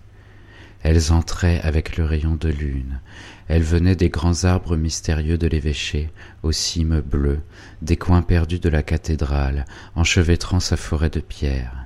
Elles 0.83 1.11
entraient 1.11 1.59
avec 1.61 1.97
le 1.97 2.05
rayon 2.05 2.35
de 2.35 2.49
lune. 2.49 2.99
Elles 3.47 3.63
venaient 3.63 3.95
des 3.95 4.09
grands 4.09 4.43
arbres 4.43 4.77
mystérieux 4.77 5.39
de 5.39 5.47
l'évêché, 5.47 6.11
aux 6.43 6.51
cimes 6.51 7.01
bleues, 7.01 7.41
des 7.81 7.97
coins 7.97 8.21
perdus 8.21 8.59
de 8.59 8.69
la 8.69 8.83
cathédrale, 8.83 9.65
enchevêtrant 9.95 10.59
sa 10.59 10.77
forêt 10.77 11.09
de 11.09 11.21
pierres. 11.21 11.82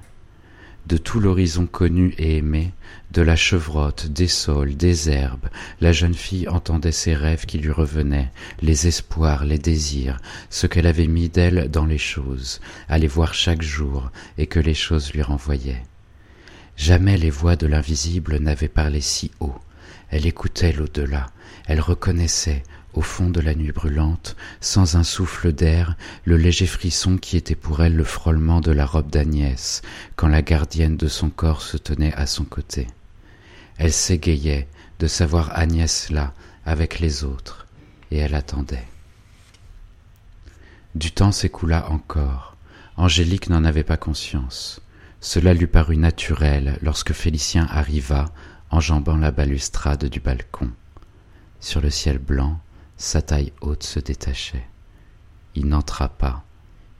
De 0.88 0.96
tout 0.96 1.20
l'horizon 1.20 1.67
connu 1.67 2.15
et 2.17 2.38
aimé, 2.38 2.72
de 3.12 3.22
la 3.22 3.36
chevrotte, 3.36 4.08
des 4.08 4.29
saules, 4.29 4.77
des 4.77 5.10
herbes, 5.10 5.50
la 5.82 5.91
jeune 5.91 6.13
fille 6.13 6.48
entendait 6.48 6.94
ses 6.94 7.13
rêves 7.13 7.46
qui 7.46 7.58
lui 7.58 7.72
revenaient, 7.72 8.32
les 8.62 8.88
espoirs, 8.88 9.44
les 9.44 9.58
désirs, 9.58 10.17
ce 10.50 10.65
qu'elle 10.65 10.88
avait 10.88 11.08
mis 11.08 11.27
d'elle 11.27 11.70
dans 11.70 11.84
les 11.84 11.98
choses, 11.98 12.62
à 12.88 13.00
les 13.00 13.08
voir 13.08 13.34
chaque 13.34 13.63
jour, 13.63 14.12
et 14.38 14.48
que 14.48 14.62
les 14.62 14.74
choses 14.74 15.12
lui 15.12 15.22
renvoyaient. 15.22 15.84
Jamais 16.77 17.17
les 17.17 17.32
voix 17.32 17.58
de 17.58 17.67
l'invisible 17.67 18.38
n'avaient 18.38 18.70
parlé 18.70 19.01
si 19.01 19.32
haut. 19.41 19.60
Elle 20.10 20.25
écoutait 20.25 20.72
l'au-delà, 20.72 21.25
elle 21.65 21.82
reconnaissait, 21.82 22.63
au 22.94 23.01
fond 23.01 23.29
de 23.29 23.39
la 23.39 23.53
nuit 23.53 23.72
brûlante, 23.72 24.36
sans 24.60 24.96
un 24.96 25.03
souffle 25.03 25.53
d'air, 25.53 25.96
le 26.25 26.38
léger 26.38 26.65
frisson 26.65 27.17
qui 27.17 27.38
était 27.38 27.56
pour 27.56 27.84
elle 27.84 27.96
le 27.96 28.03
frôlement 28.03 28.62
de 28.62 28.72
la 28.72 28.86
robe 28.86 29.10
d'Agnès, 29.10 29.82
quand 30.15 30.27
la 30.27 30.41
gardienne 30.41 30.98
de 30.98 31.08
son 31.08 31.29
corps 31.29 31.62
se 31.62 31.77
tenait 31.77 32.13
à 32.13 32.25
son 32.25 32.44
côté. 32.44 32.88
Elle 33.77 33.94
s'égayait 33.94 34.67
de 35.00 35.08
savoir 35.08 35.51
Agnès 35.56 36.10
là, 36.10 36.34
avec 36.65 37.00
les 37.00 37.24
autres, 37.24 37.67
et 38.12 38.17
elle 38.17 38.36
attendait. 38.36 38.88
Du 40.96 41.12
temps 41.12 41.32
s'écoula 41.32 41.91
encore. 41.91 42.56
Angélique 42.96 43.50
n'en 43.50 43.63
avait 43.63 43.84
pas 43.84 43.98
conscience. 43.98 44.82
Cela 45.22 45.53
lui 45.53 45.67
parut 45.67 45.98
naturel 45.98 46.79
lorsque 46.82 47.13
Félicien 47.13 47.67
arriva, 47.70 48.32
enjambant 48.72 49.17
la 49.17 49.29
balustrade 49.29 50.06
du 50.06 50.20
balcon. 50.20 50.72
Sur 51.60 51.82
le 51.82 51.91
ciel 51.91 52.17
blanc, 52.17 52.60
sa 52.97 53.21
taille 53.21 53.53
haute 53.61 53.83
se 53.83 53.99
détachait. 53.99 54.67
Il 55.55 55.67
n'entra 55.67 56.09
pas, 56.09 56.43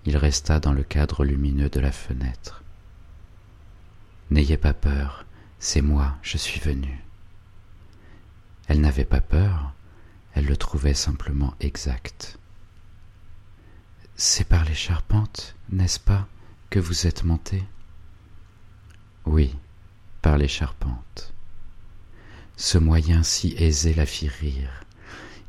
il 0.06 0.16
resta 0.16 0.60
dans 0.60 0.74
le 0.74 0.84
cadre 0.84 1.26
lumineux 1.26 1.70
de 1.70 1.80
la 1.80 1.92
fenêtre. 1.92 2.64
N'ayez 4.30 4.58
pas 4.58 4.74
peur, 4.74 5.26
c'est 5.60 5.82
moi, 5.82 6.18
je 6.22 6.38
suis 6.38 6.60
venu. 6.60 7.04
Elle 8.68 8.82
n'avait 8.82 9.06
pas 9.06 9.22
peur, 9.22 9.74
elle 10.34 10.46
le 10.46 10.58
trouvait 10.58 10.94
simplement 10.94 11.56
exact. 11.60 12.38
C'est 14.16 14.44
par 14.44 14.66
les 14.66 14.76
charpentes, 14.76 15.56
n'est-ce 15.70 16.00
pas, 16.00 16.28
que 16.70 16.80
vous 16.80 17.08
êtes 17.08 17.24
monté? 17.24 17.64
Oui, 19.26 19.56
par 20.22 20.38
les 20.38 20.48
charpentes. 20.48 21.34
Ce 22.56 22.78
moyen 22.78 23.24
si 23.24 23.56
aisé 23.58 23.94
la 23.94 24.06
fit 24.06 24.28
rire. 24.28 24.84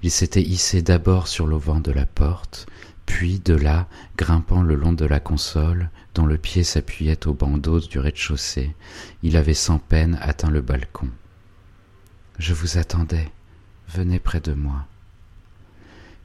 Il 0.02 0.10
s'était 0.10 0.42
hissé 0.42 0.82
d'abord 0.82 1.26
sur 1.26 1.46
l'auvent 1.46 1.82
de 1.82 1.90
la 1.90 2.06
porte, 2.06 2.66
puis 3.04 3.40
de 3.40 3.54
là, 3.54 3.88
grimpant 4.16 4.62
le 4.62 4.74
long 4.74 4.92
de 4.92 5.04
la 5.04 5.18
console, 5.18 5.90
dont 6.14 6.26
le 6.26 6.38
pied 6.38 6.62
s'appuyait 6.62 7.26
au 7.26 7.32
bandeau 7.32 7.80
du 7.80 7.98
rez-de-chaussée, 7.98 8.74
il 9.22 9.36
avait 9.36 9.54
sans 9.54 9.78
peine 9.78 10.18
atteint 10.20 10.50
le 10.50 10.60
balcon. 10.60 11.08
Je 12.38 12.54
vous 12.54 12.78
attendais, 12.78 13.30
venez 13.88 14.20
près 14.20 14.40
de 14.40 14.52
moi. 14.52 14.86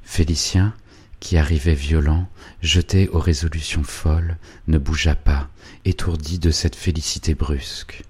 Félicien, 0.03 0.73
qui 1.19 1.37
arrivait 1.37 1.73
violent, 1.73 2.27
jeté 2.61 3.07
aux 3.09 3.19
résolutions 3.19 3.83
folles, 3.83 4.37
ne 4.67 4.77
bougea 4.77 5.15
pas, 5.15 5.49
étourdi 5.85 6.37
de 6.37 6.51
cette 6.51 6.75
félicité 6.75 7.33
brusque. 7.33 8.03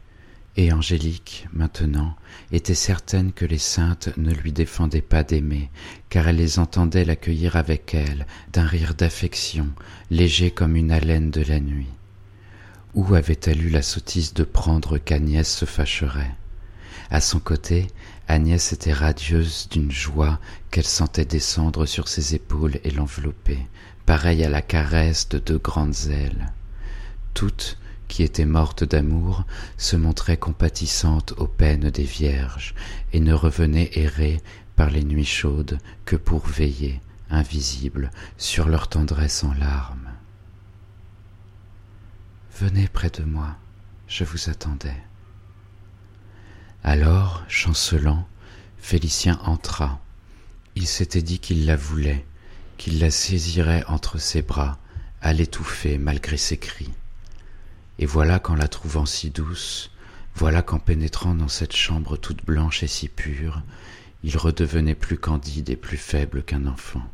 Et 0.55 0.71
Angélique, 0.71 1.47
maintenant, 1.51 2.15
était 2.51 2.75
certaine 2.75 3.31
que 3.33 3.45
les 3.45 3.57
saintes 3.57 4.15
ne 4.17 4.31
lui 4.31 4.51
défendaient 4.51 5.01
pas 5.01 5.23
d'aimer, 5.23 5.71
car 6.09 6.27
elle 6.27 6.35
les 6.35 6.59
entendait 6.59 7.05
l'accueillir 7.05 7.55
avec 7.55 7.95
elle, 7.95 8.27
d'un 8.51 8.65
rire 8.65 8.93
d'affection, 8.93 9.69
léger 10.11 10.51
comme 10.51 10.75
une 10.75 10.91
haleine 10.91 11.31
de 11.31 11.41
la 11.41 11.59
nuit. 11.59 11.89
Où 12.93 13.15
avait-elle 13.15 13.63
eu 13.63 13.69
la 13.69 13.81
sottise 13.81 14.35
de 14.35 14.43
prendre 14.43 14.99
qu'Agnès 14.99 15.51
se 15.51 15.65
fâcherait? 15.65 16.35
À 17.09 17.19
son 17.19 17.39
côté, 17.39 17.87
Agnès 18.27 18.73
était 18.73 18.93
radieuse 18.93 19.67
d'une 19.71 19.91
joie 19.91 20.39
qu'elle 20.69 20.85
sentait 20.85 21.25
descendre 21.25 21.87
sur 21.87 22.07
ses 22.07 22.35
épaules 22.35 22.79
et 22.83 22.91
l'envelopper, 22.91 23.57
pareille 24.05 24.43
à 24.43 24.49
la 24.49 24.61
caresse 24.61 25.29
de 25.29 25.39
deux 25.39 25.57
grandes 25.57 26.09
ailes. 26.11 26.53
Toutes, 27.33 27.79
qui 28.07 28.23
étaient 28.23 28.45
mortes 28.45 28.83
d'amour, 28.83 29.43
se 29.77 29.95
montraient 29.95 30.37
compatissantes 30.37 31.33
aux 31.37 31.47
peines 31.47 31.89
des 31.89 32.03
vierges, 32.03 32.75
et 33.11 33.19
ne 33.19 33.33
revenaient 33.33 33.91
errer 33.93 34.41
par 34.75 34.89
les 34.89 35.03
nuits 35.03 35.25
chaudes 35.25 35.77
que 36.05 36.15
pour 36.15 36.45
veiller, 36.45 37.01
invisibles, 37.29 38.11
sur 38.37 38.67
leur 38.67 38.87
tendresse 38.87 39.43
en 39.43 39.53
larmes. 39.53 40.11
Venez 42.59 42.87
près 42.87 43.09
de 43.09 43.23
moi, 43.23 43.57
je 44.07 44.23
vous 44.23 44.49
attendais. 44.49 44.97
Alors, 46.83 47.43
chancelant, 47.47 48.27
Félicien 48.77 49.39
entra. 49.45 50.01
Il 50.75 50.85
s'était 50.85 51.21
dit 51.21 51.39
qu'il 51.39 51.65
la 51.65 51.77
voulait, 51.77 52.25
qu'il 52.77 52.99
la 52.99 53.11
saisirait 53.11 53.85
entre 53.87 54.17
ses 54.17 54.41
bras, 54.41 54.77
à 55.21 55.31
l'étouffer 55.31 55.97
malgré 55.97 56.35
ses 56.35 56.57
cris. 56.57 56.91
Et 57.99 58.05
voilà 58.05 58.39
qu'en 58.39 58.55
la 58.55 58.67
trouvant 58.67 59.05
si 59.05 59.29
douce, 59.29 59.91
voilà 60.35 60.61
qu'en 60.61 60.79
pénétrant 60.79 61.35
dans 61.35 61.47
cette 61.47 61.75
chambre 61.75 62.17
toute 62.17 62.45
blanche 62.45 62.83
et 62.83 62.87
si 62.87 63.07
pure, 63.07 63.61
il 64.23 64.37
redevenait 64.37 64.95
plus 64.95 65.17
candide 65.17 65.69
et 65.69 65.75
plus 65.75 65.97
faible 65.97 66.43
qu'un 66.43 66.65
enfant. 66.65 67.07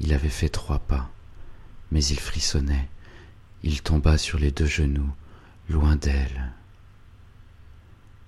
Il 0.00 0.14
avait 0.14 0.28
fait 0.28 0.48
trois 0.48 0.78
pas, 0.78 1.10
mais 1.90 2.04
il 2.04 2.20
frissonnait, 2.20 2.88
il 3.62 3.82
tomba 3.82 4.16
sur 4.16 4.38
les 4.38 4.50
deux 4.50 4.66
genoux, 4.66 5.10
loin 5.68 5.96
d'elle, 5.96 6.52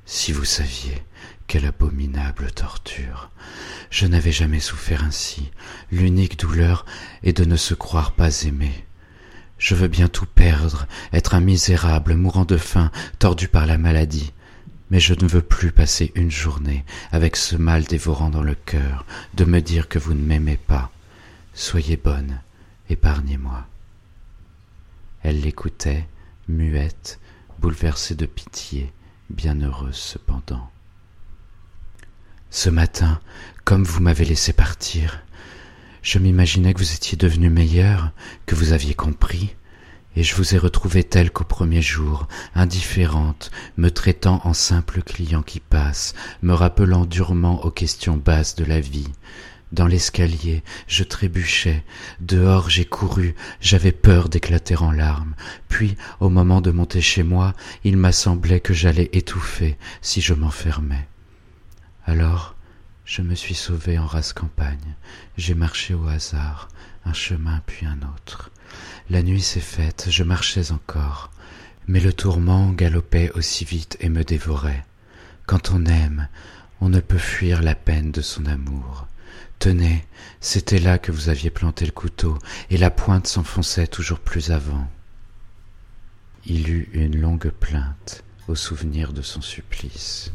si 0.04 0.32
vous 0.32 0.44
saviez 0.44 1.02
quelle 1.46 1.66
abominable 1.66 2.50
torture. 2.50 3.30
Je 3.90 4.06
n'avais 4.06 4.32
jamais 4.32 4.60
souffert 4.60 5.04
ainsi. 5.04 5.50
L'unique 5.92 6.38
douleur 6.38 6.84
est 7.22 7.32
de 7.32 7.44
ne 7.44 7.56
se 7.56 7.74
croire 7.74 8.12
pas 8.12 8.42
aimé. 8.42 8.84
Je 9.60 9.74
veux 9.74 9.88
bien 9.88 10.08
tout 10.08 10.24
perdre, 10.24 10.86
être 11.12 11.34
un 11.34 11.40
misérable, 11.40 12.14
mourant 12.14 12.46
de 12.46 12.56
faim, 12.56 12.90
tordu 13.18 13.46
par 13.46 13.66
la 13.66 13.76
maladie. 13.76 14.32
Mais 14.90 15.00
je 15.00 15.12
ne 15.12 15.28
veux 15.28 15.42
plus 15.42 15.70
passer 15.70 16.12
une 16.14 16.30
journée 16.30 16.82
avec 17.12 17.36
ce 17.36 17.56
mal 17.56 17.84
dévorant 17.84 18.30
dans 18.30 18.42
le 18.42 18.54
cœur, 18.54 19.04
de 19.34 19.44
me 19.44 19.60
dire 19.60 19.86
que 19.88 19.98
vous 19.98 20.14
ne 20.14 20.24
m'aimez 20.24 20.56
pas. 20.56 20.90
Soyez 21.52 21.98
bonne, 21.98 22.40
épargnez-moi. 22.88 23.66
Elle 25.22 25.42
l'écoutait, 25.42 26.08
muette, 26.48 27.20
bouleversée 27.58 28.14
de 28.14 28.24
pitié, 28.24 28.90
bienheureuse 29.28 29.94
cependant. 29.94 30.70
Ce 32.48 32.70
matin, 32.70 33.20
comme 33.66 33.84
vous 33.84 34.00
m'avez 34.00 34.24
laissé 34.24 34.54
partir, 34.54 35.20
je 36.02 36.18
m'imaginais 36.18 36.74
que 36.74 36.78
vous 36.78 36.94
étiez 36.94 37.16
devenue 37.16 37.50
meilleure, 37.50 38.10
que 38.46 38.54
vous 38.54 38.72
aviez 38.72 38.94
compris, 38.94 39.54
et 40.16 40.22
je 40.22 40.34
vous 40.34 40.54
ai 40.54 40.58
retrouvée 40.58 41.04
telle 41.04 41.30
qu'au 41.30 41.44
premier 41.44 41.82
jour, 41.82 42.26
indifférente, 42.54 43.50
me 43.76 43.90
traitant 43.90 44.40
en 44.44 44.54
simple 44.54 45.02
client 45.02 45.42
qui 45.42 45.60
passe, 45.60 46.14
me 46.42 46.52
rappelant 46.52 47.04
durement 47.04 47.64
aux 47.64 47.70
questions 47.70 48.16
basses 48.16 48.56
de 48.56 48.64
la 48.64 48.80
vie, 48.80 49.08
Dans 49.72 49.86
l'escalier, 49.86 50.64
je 50.88 51.04
trébuchais, 51.04 51.84
dehors 52.20 52.68
j'ai 52.68 52.84
couru, 52.84 53.36
j'avais 53.60 53.92
peur 53.92 54.28
d'éclater 54.28 54.74
en 54.76 54.90
larmes, 54.90 55.36
puis, 55.68 55.96
au 56.18 56.28
moment 56.28 56.60
de 56.60 56.72
monter 56.72 57.00
chez 57.00 57.22
moi, 57.22 57.54
il 57.84 57.96
m'a 57.96 58.10
semblé 58.10 58.58
que 58.58 58.74
j'allais 58.74 59.10
étouffer 59.12 59.78
si 60.02 60.20
je 60.20 60.34
m'enfermais. 60.34 61.06
Alors, 62.04 62.56
je 63.10 63.22
me 63.22 63.34
suis 63.34 63.56
sauvé 63.56 63.98
en 63.98 64.06
rase 64.06 64.32
campagne, 64.32 64.94
j'ai 65.36 65.54
marché 65.54 65.94
au 65.94 66.06
hasard, 66.06 66.68
un 67.04 67.12
chemin 67.12 67.60
puis 67.66 67.84
un 67.84 67.98
autre. 68.02 68.52
La 69.10 69.24
nuit 69.24 69.42
s'est 69.42 69.58
faite, 69.58 70.06
je 70.08 70.22
marchais 70.22 70.70
encore, 70.70 71.32
mais 71.88 71.98
le 71.98 72.12
tourment 72.12 72.70
galopait 72.70 73.32
aussi 73.32 73.64
vite 73.64 73.96
et 73.98 74.08
me 74.08 74.22
dévorait. 74.22 74.86
Quand 75.46 75.72
on 75.72 75.86
aime, 75.86 76.28
on 76.80 76.88
ne 76.88 77.00
peut 77.00 77.18
fuir 77.18 77.62
la 77.62 77.74
peine 77.74 78.12
de 78.12 78.20
son 78.22 78.46
amour. 78.46 79.08
Tenez, 79.58 80.04
c'était 80.40 80.78
là 80.78 80.98
que 80.98 81.10
vous 81.10 81.28
aviez 81.28 81.50
planté 81.50 81.86
le 81.86 81.90
couteau, 81.90 82.38
et 82.70 82.76
la 82.76 82.92
pointe 82.92 83.26
s'enfonçait 83.26 83.88
toujours 83.88 84.20
plus 84.20 84.52
avant. 84.52 84.88
Il 86.46 86.70
eut 86.70 86.88
une 86.92 87.20
longue 87.20 87.50
plainte 87.50 88.22
au 88.46 88.54
souvenir 88.54 89.12
de 89.12 89.22
son 89.22 89.40
supplice. 89.40 90.30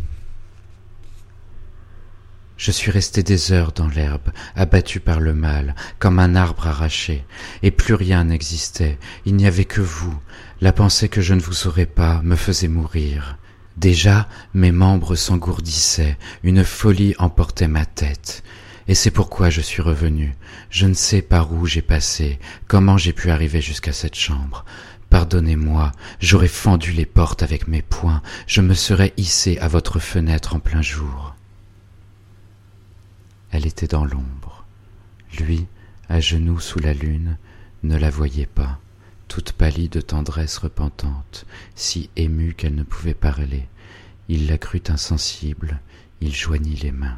Je 2.58 2.72
suis 2.72 2.90
resté 2.90 3.22
des 3.22 3.52
heures 3.52 3.74
dans 3.74 3.88
l'herbe, 3.88 4.32
abattu 4.56 5.02
par 5.02 5.20
le 5.20 5.34
mal, 5.34 5.76
comme 6.00 6.20
un 6.20 6.36
arbre 6.36 6.68
arraché, 6.68 7.26
et 7.64 7.72
plus 7.72 7.94
rien 7.94 8.24
n'existait, 8.24 8.98
il 9.26 9.36
n'y 9.36 9.46
avait 9.46 9.66
que 9.66 9.82
vous. 9.82 10.18
La 10.62 10.72
pensée 10.72 11.10
que 11.10 11.22
je 11.22 11.34
ne 11.34 11.42
vous 11.42 11.68
aurais 11.68 11.86
pas 11.86 12.22
me 12.24 12.38
faisait 12.38 12.70
mourir. 12.70 13.38
Déjà 13.76 14.30
mes 14.54 14.72
membres 14.72 15.16
s'engourdissaient, 15.16 16.18
une 16.44 16.64
folie 16.64 17.14
emportait 17.20 17.68
ma 17.68 17.86
tête. 17.86 18.42
Et 18.88 18.96
c'est 18.96 19.12
pourquoi 19.12 19.50
je 19.50 19.62
suis 19.62 19.82
revenu. 19.82 20.34
Je 20.70 20.86
ne 20.86 20.94
sais 20.94 21.22
par 21.22 21.52
où 21.52 21.66
j'ai 21.66 21.82
passé, 21.82 22.40
comment 22.68 22.98
j'ai 22.98 23.14
pu 23.14 23.32
arriver 23.32 23.60
jusqu'à 23.60 23.92
cette 23.92 24.16
chambre. 24.16 24.64
Pardonnez-moi, 25.10 25.92
j'aurais 26.22 26.48
fendu 26.48 26.94
les 26.94 27.06
portes 27.06 27.44
avec 27.44 27.68
mes 27.68 27.82
poings, 27.82 28.22
je 28.48 28.62
me 28.62 28.74
serais 28.74 29.14
hissé 29.18 29.58
à 29.60 29.68
votre 29.68 30.00
fenêtre 30.00 30.56
en 30.56 30.60
plein 30.60 30.82
jour. 30.82 31.35
Elle 33.56 33.68
était 33.68 33.88
dans 33.88 34.04
l'ombre. 34.04 34.66
Lui, 35.40 35.66
à 36.10 36.20
genoux 36.20 36.60
sous 36.60 36.80
la 36.80 36.94
lune, 36.94 37.38
ne 37.84 37.96
la 37.96 38.10
voyait 38.10 38.48
pas, 38.48 38.82
toute 39.30 39.54
pâlie 39.54 39.88
de 39.88 40.02
tendresse 40.02 40.58
repentante, 40.58 41.46
si 41.74 42.10
émue 42.18 42.54
qu'elle 42.54 42.76
ne 42.76 42.84
pouvait 42.84 43.14
parler. 43.14 43.70
Il 44.28 44.48
la 44.48 44.58
crut 44.58 44.90
insensible, 44.90 45.80
il 46.20 46.36
joignit 46.36 46.84
les 46.84 46.92
mains. 46.92 47.18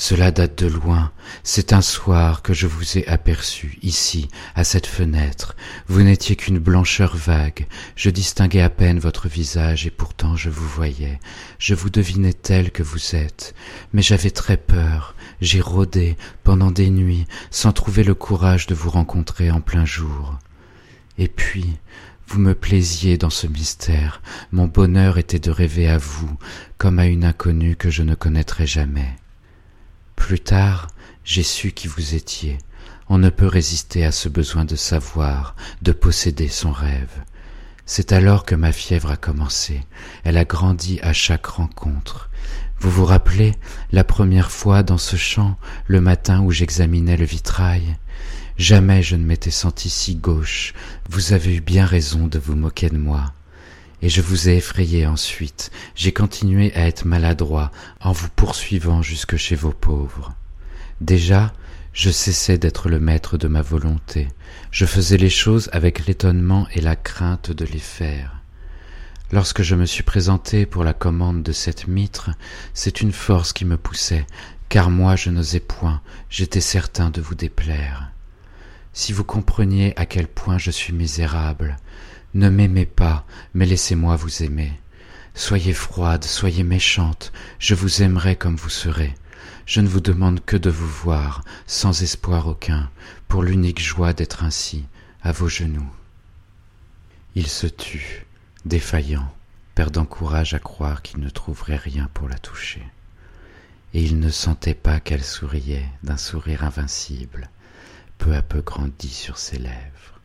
Cela 0.00 0.30
date 0.30 0.56
de 0.62 0.68
loin. 0.68 1.10
C'est 1.42 1.72
un 1.72 1.80
soir 1.80 2.42
que 2.42 2.54
je 2.54 2.68
vous 2.68 2.98
ai 2.98 3.06
aperçu, 3.08 3.80
ici, 3.82 4.28
à 4.54 4.62
cette 4.62 4.86
fenêtre. 4.86 5.56
Vous 5.88 6.04
n'étiez 6.04 6.36
qu'une 6.36 6.60
blancheur 6.60 7.16
vague. 7.16 7.66
Je 7.96 8.08
distinguais 8.08 8.60
à 8.60 8.70
peine 8.70 9.00
votre 9.00 9.26
visage 9.26 9.88
et 9.88 9.90
pourtant 9.90 10.36
je 10.36 10.50
vous 10.50 10.68
voyais. 10.68 11.18
Je 11.58 11.74
vous 11.74 11.90
devinais 11.90 12.32
tel 12.32 12.70
que 12.70 12.84
vous 12.84 13.16
êtes. 13.16 13.56
Mais 13.92 14.00
j'avais 14.00 14.30
très 14.30 14.56
peur. 14.56 15.16
J'ai 15.40 15.60
rôdé 15.60 16.16
pendant 16.44 16.70
des 16.70 16.90
nuits 16.90 17.26
sans 17.50 17.72
trouver 17.72 18.04
le 18.04 18.14
courage 18.14 18.68
de 18.68 18.76
vous 18.76 18.90
rencontrer 18.90 19.50
en 19.50 19.60
plein 19.60 19.84
jour. 19.84 20.38
Et 21.18 21.26
puis, 21.26 21.76
vous 22.28 22.38
me 22.38 22.54
plaisiez 22.54 23.18
dans 23.18 23.30
ce 23.30 23.48
mystère. 23.48 24.22
Mon 24.52 24.68
bonheur 24.68 25.18
était 25.18 25.40
de 25.40 25.50
rêver 25.50 25.88
à 25.88 25.98
vous, 25.98 26.38
comme 26.78 27.00
à 27.00 27.06
une 27.06 27.24
inconnue 27.24 27.74
que 27.74 27.90
je 27.90 28.04
ne 28.04 28.14
connaîtrai 28.14 28.64
jamais. 28.64 29.16
Plus 30.18 30.40
tard, 30.40 30.88
j'ai 31.24 31.42
su 31.42 31.72
qui 31.72 31.88
vous 31.88 32.14
étiez. 32.14 32.58
On 33.08 33.16
ne 33.16 33.30
peut 33.30 33.46
résister 33.46 34.04
à 34.04 34.12
ce 34.12 34.28
besoin 34.28 34.66
de 34.66 34.76
savoir, 34.76 35.56
de 35.80 35.92
posséder 35.92 36.48
son 36.48 36.70
rêve. 36.70 37.22
C'est 37.86 38.12
alors 38.12 38.44
que 38.44 38.54
ma 38.54 38.72
fièvre 38.72 39.10
a 39.10 39.16
commencé. 39.16 39.80
Elle 40.24 40.36
a 40.36 40.44
grandi 40.44 40.98
à 41.00 41.14
chaque 41.14 41.46
rencontre. 41.46 42.28
Vous 42.78 42.90
vous 42.90 43.06
rappelez 43.06 43.54
la 43.90 44.04
première 44.04 44.50
fois 44.50 44.82
dans 44.82 44.98
ce 44.98 45.16
champ, 45.16 45.56
le 45.86 46.02
matin 46.02 46.42
où 46.42 46.50
j'examinais 46.50 47.16
le 47.16 47.24
vitrail? 47.24 47.96
Jamais 48.58 49.02
je 49.02 49.16
ne 49.16 49.24
m'étais 49.24 49.50
senti 49.50 49.88
si 49.88 50.16
gauche. 50.16 50.74
Vous 51.08 51.32
avez 51.32 51.56
eu 51.56 51.60
bien 51.62 51.86
raison 51.86 52.26
de 52.26 52.38
vous 52.38 52.56
moquer 52.56 52.90
de 52.90 52.98
moi 52.98 53.32
et 54.02 54.08
je 54.08 54.20
vous 54.20 54.48
ai 54.48 54.56
effrayé 54.56 55.06
ensuite. 55.06 55.70
J'ai 55.94 56.12
continué 56.12 56.74
à 56.74 56.86
être 56.86 57.04
maladroit 57.04 57.70
en 58.00 58.12
vous 58.12 58.28
poursuivant 58.34 59.02
jusque 59.02 59.36
chez 59.36 59.56
vos 59.56 59.72
pauvres. 59.72 60.34
Déjà, 61.00 61.52
je 61.92 62.10
cessais 62.10 62.58
d'être 62.58 62.88
le 62.88 63.00
maître 63.00 63.38
de 63.38 63.48
ma 63.48 63.62
volonté. 63.62 64.28
Je 64.70 64.86
faisais 64.86 65.16
les 65.16 65.30
choses 65.30 65.68
avec 65.72 66.06
l'étonnement 66.06 66.66
et 66.72 66.80
la 66.80 66.96
crainte 66.96 67.50
de 67.50 67.64
les 67.64 67.78
faire. 67.78 68.38
Lorsque 69.30 69.62
je 69.62 69.74
me 69.74 69.84
suis 69.84 70.04
présenté 70.04 70.64
pour 70.64 70.84
la 70.84 70.94
commande 70.94 71.42
de 71.42 71.52
cette 71.52 71.86
mitre, 71.86 72.30
c'est 72.72 73.00
une 73.00 73.12
force 73.12 73.52
qui 73.52 73.64
me 73.64 73.76
poussait, 73.76 74.26
car 74.68 74.90
moi 74.90 75.16
je 75.16 75.30
n'osais 75.30 75.60
point, 75.60 76.00
j'étais 76.30 76.60
certain 76.60 77.10
de 77.10 77.20
vous 77.20 77.34
déplaire. 77.34 78.10
Si 78.92 79.12
vous 79.12 79.24
compreniez 79.24 79.92
à 79.96 80.06
quel 80.06 80.28
point 80.28 80.56
je 80.56 80.70
suis 80.70 80.92
misérable, 80.92 81.76
ne 82.34 82.48
m'aimez 82.48 82.86
pas, 82.86 83.24
mais 83.54 83.66
laissez-moi 83.66 84.16
vous 84.16 84.42
aimer. 84.42 84.72
Soyez 85.34 85.72
froide, 85.72 86.24
soyez 86.24 86.64
méchante, 86.64 87.32
je 87.58 87.74
vous 87.74 88.02
aimerai 88.02 88.36
comme 88.36 88.56
vous 88.56 88.68
serez. 88.68 89.14
Je 89.66 89.80
ne 89.80 89.88
vous 89.88 90.00
demande 90.00 90.44
que 90.44 90.56
de 90.56 90.70
vous 90.70 90.88
voir, 90.88 91.44
sans 91.66 92.02
espoir 92.02 92.46
aucun, 92.46 92.90
pour 93.28 93.42
l'unique 93.42 93.80
joie 93.80 94.12
d'être 94.12 94.42
ainsi, 94.42 94.84
à 95.22 95.32
vos 95.32 95.48
genoux. 95.48 95.90
Il 97.34 97.46
se 97.46 97.66
tut, 97.66 98.26
défaillant, 98.64 99.32
perdant 99.74 100.04
courage 100.04 100.54
à 100.54 100.58
croire 100.58 101.02
qu'il 101.02 101.20
ne 101.20 101.30
trouverait 101.30 101.76
rien 101.76 102.08
pour 102.14 102.28
la 102.28 102.38
toucher. 102.38 102.82
Et 103.94 104.02
il 104.02 104.18
ne 104.18 104.30
sentait 104.30 104.74
pas 104.74 105.00
qu'elle 105.00 105.24
souriait 105.24 105.88
d'un 106.02 106.16
sourire 106.16 106.64
invincible, 106.64 107.48
peu 108.18 108.34
à 108.34 108.42
peu 108.42 108.60
grandi 108.60 109.08
sur 109.08 109.38
ses 109.38 109.58
lèvres. 109.58 110.17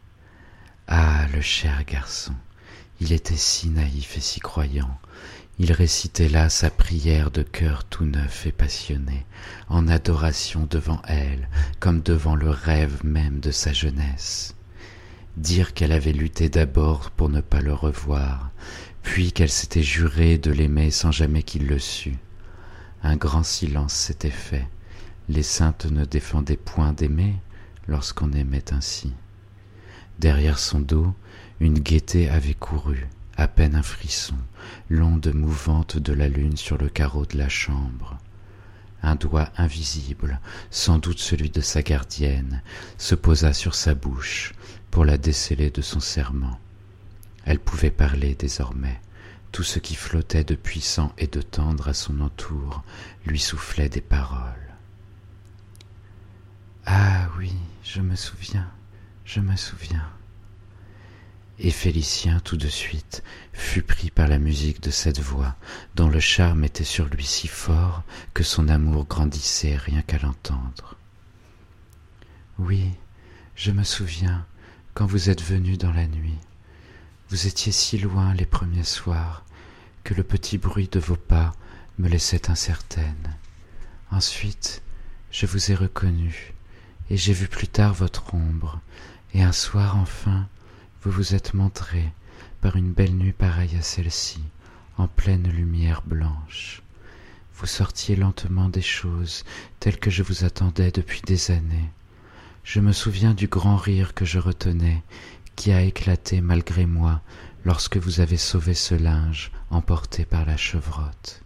Ah, 0.87 1.27
le 1.33 1.39
cher 1.39 1.85
garçon, 1.85 2.33
il 2.99 3.13
était 3.13 3.37
si 3.37 3.69
naïf 3.69 4.17
et 4.17 4.21
si 4.21 4.41
croyant. 4.41 4.99
Il 5.57 5.71
récitait 5.71 6.27
là 6.27 6.49
sa 6.49 6.69
prière 6.69 7.31
de 7.31 7.41
cœur 7.41 7.85
tout 7.85 8.05
neuf 8.05 8.45
et 8.45 8.51
passionné, 8.51 9.25
en 9.69 9.87
adoration 9.87 10.67
devant 10.69 11.01
elle, 11.07 11.47
comme 11.79 12.01
devant 12.01 12.35
le 12.35 12.49
rêve 12.49 13.05
même 13.05 13.39
de 13.39 13.51
sa 13.51 13.71
jeunesse. 13.71 14.55
Dire 15.37 15.73
qu'elle 15.73 15.93
avait 15.93 16.11
lutté 16.11 16.49
d'abord 16.49 17.11
pour 17.11 17.29
ne 17.29 17.41
pas 17.41 17.61
le 17.61 17.73
revoir, 17.73 18.51
puis 19.03 19.31
qu'elle 19.31 19.49
s'était 19.49 19.83
jurée 19.83 20.37
de 20.37 20.51
l'aimer 20.51 20.91
sans 20.91 21.11
jamais 21.11 21.43
qu'il 21.43 21.65
le 21.65 21.79
sût. 21.79 22.17
Un 23.03 23.15
grand 23.15 23.43
silence 23.43 23.93
s'était 23.93 24.29
fait. 24.29 24.67
Les 25.29 25.43
saintes 25.43 25.85
ne 25.85 26.03
défendaient 26.03 26.57
point 26.57 26.91
d'aimer 26.91 27.35
lorsqu'on 27.87 28.33
aimait 28.33 28.73
ainsi. 28.73 29.13
Derrière 30.19 30.59
son 30.59 30.79
dos, 30.79 31.13
une 31.59 31.79
gaieté 31.79 32.29
avait 32.29 32.53
couru, 32.53 33.07
à 33.35 33.47
peine 33.47 33.75
un 33.75 33.83
frisson, 33.83 34.37
l'onde 34.89 35.33
mouvante 35.33 35.97
de 35.97 36.13
la 36.13 36.27
lune 36.27 36.57
sur 36.57 36.77
le 36.77 36.89
carreau 36.89 37.25
de 37.25 37.37
la 37.37 37.49
chambre. 37.49 38.17
Un 39.01 39.15
doigt 39.15 39.49
invisible, 39.57 40.39
sans 40.71 40.97
doute 40.97 41.19
celui 41.19 41.49
de 41.49 41.61
sa 41.61 41.81
gardienne, 41.81 42.61
se 42.97 43.15
posa 43.15 43.51
sur 43.51 43.75
sa 43.75 43.95
bouche 43.95 44.53
pour 44.91 45.03
la 45.03 45.17
déceler 45.17 45.69
de 45.71 45.81
son 45.81 45.99
serment. 45.99 46.57
Elle 47.45 47.59
pouvait 47.59 47.91
parler 47.91 48.35
désormais. 48.35 49.01
Tout 49.51 49.63
ce 49.63 49.79
qui 49.79 49.95
flottait 49.95 50.43
de 50.43 50.55
puissant 50.55 51.11
et 51.17 51.27
de 51.27 51.41
tendre 51.41 51.89
à 51.89 51.93
son 51.93 52.21
entour 52.21 52.83
lui 53.25 53.39
soufflait 53.39 53.89
des 53.89 54.01
paroles. 54.01 54.73
Ah 56.85 57.27
oui, 57.37 57.53
je 57.83 58.01
me 58.01 58.15
souviens. 58.15 58.67
Je 59.25 59.39
me 59.39 59.55
souviens. 59.55 60.09
Et 61.59 61.71
Félicien, 61.71 62.39
tout 62.41 62.57
de 62.57 62.67
suite, 62.67 63.23
fut 63.53 63.83
pris 63.83 64.09
par 64.09 64.27
la 64.27 64.37
musique 64.37 64.81
de 64.81 64.91
cette 64.91 65.19
voix, 65.19 65.55
dont 65.95 66.09
le 66.09 66.19
charme 66.19 66.63
était 66.63 66.83
sur 66.83 67.05
lui 67.05 67.25
si 67.25 67.47
fort 67.47 68.03
que 68.33 68.43
son 68.43 68.67
amour 68.67 69.05
grandissait 69.05 69.77
rien 69.77 70.01
qu'à 70.01 70.17
l'entendre. 70.19 70.97
Oui, 72.59 72.91
je 73.55 73.71
me 73.71 73.83
souviens, 73.83 74.45
quand 74.93 75.05
vous 75.05 75.29
êtes 75.29 75.41
venu 75.41 75.77
dans 75.77 75.93
la 75.93 76.07
nuit, 76.07 76.39
vous 77.29 77.47
étiez 77.47 77.71
si 77.71 77.97
loin 77.97 78.33
les 78.33 78.45
premiers 78.45 78.83
soirs 78.83 79.45
que 80.03 80.13
le 80.13 80.23
petit 80.23 80.57
bruit 80.57 80.89
de 80.91 80.99
vos 80.99 81.15
pas 81.15 81.53
me 81.97 82.09
laissait 82.09 82.49
incertaine. 82.49 83.37
Ensuite, 84.11 84.81
je 85.31 85.45
vous 85.45 85.71
ai 85.71 85.75
reconnu, 85.75 86.53
et 87.09 87.17
j'ai 87.17 87.33
vu 87.33 87.47
plus 87.47 87.67
tard 87.67 87.93
votre 87.93 88.33
ombre, 88.33 88.81
et 89.33 89.41
un 89.41 89.51
soir 89.51 89.97
enfin, 89.97 90.47
vous 91.01 91.11
vous 91.11 91.35
êtes 91.35 91.53
montré 91.53 92.11
par 92.61 92.75
une 92.75 92.93
belle 92.93 93.15
nuit 93.15 93.33
pareille 93.33 93.75
à 93.77 93.81
celle-ci, 93.81 94.41
en 94.97 95.07
pleine 95.07 95.47
lumière 95.47 96.01
blanche. 96.05 96.81
vous 97.55 97.65
sortiez 97.65 98.15
lentement 98.15 98.69
des 98.69 98.81
choses 98.81 99.43
telles 99.79 99.99
que 99.99 100.09
je 100.09 100.23
vous 100.23 100.43
attendais 100.43 100.91
depuis 100.91 101.21
des 101.21 101.51
années. 101.51 101.89
Je 102.63 102.79
me 102.79 102.93
souviens 102.93 103.33
du 103.33 103.47
grand 103.47 103.77
rire 103.77 104.13
que 104.13 104.25
je 104.25 104.39
retenais, 104.39 105.03
qui 105.55 105.71
a 105.71 105.81
éclaté 105.81 106.41
malgré 106.41 106.85
moi 106.85 107.21
lorsque 107.65 107.97
vous 107.97 108.19
avez 108.19 108.37
sauvé 108.37 108.73
ce 108.73 108.95
linge 108.95 109.51
emporté 109.69 110.25
par 110.25 110.45
la 110.45 110.57
chevrotte. 110.57 111.42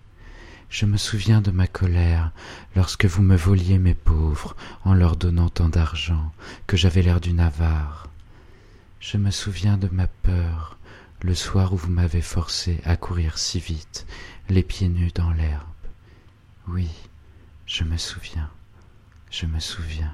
Je 0.70 0.86
me 0.86 0.98
souviens 0.98 1.42
de 1.42 1.52
ma 1.52 1.68
colère 1.68 2.32
lorsque 2.76 3.06
vous 3.06 3.22
me 3.22 3.36
voliez 3.36 3.80
mes 3.80 3.96
pauvres 3.96 4.56
en 4.84 4.94
leur 4.94 5.16
donnant 5.16 5.50
tant 5.50 5.70
d'argent 5.70 6.34
que 6.68 6.76
j'avais 6.76 7.02
l'air 7.02 7.22
d'une 7.22 7.40
avare. 7.40 8.08
Je 9.00 9.18
me 9.18 9.32
souviens 9.32 9.78
de 9.78 9.88
ma 9.88 10.08
peur 10.08 10.78
le 11.22 11.34
soir 11.34 11.74
où 11.74 11.78
vous 11.78 11.90
m'avez 11.90 12.22
forcé 12.22 12.80
à 12.84 12.96
courir 12.98 13.38
si 13.38 13.60
vite, 13.60 14.06
les 14.50 14.62
pieds 14.62 14.90
nus 14.90 15.12
dans 15.16 15.32
l'herbe. 15.32 15.64
Oui, 16.68 16.90
je 17.66 17.84
me 17.84 17.98
souviens, 17.98 18.50
je 19.32 19.46
me 19.46 19.60
souviens. 19.60 20.14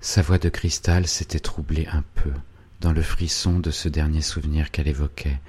Sa 0.00 0.22
voix 0.22 0.38
de 0.38 0.48
cristal 0.48 1.06
s'était 1.06 1.40
troublée 1.40 1.86
un 1.88 2.04
peu 2.14 2.32
dans 2.80 2.92
le 2.92 3.02
frisson 3.02 3.58
de 3.58 3.70
ce 3.70 3.88
dernier 3.88 4.20
souvenir 4.20 4.70
qu'elle 4.70 4.86
évoquait, 4.86 5.40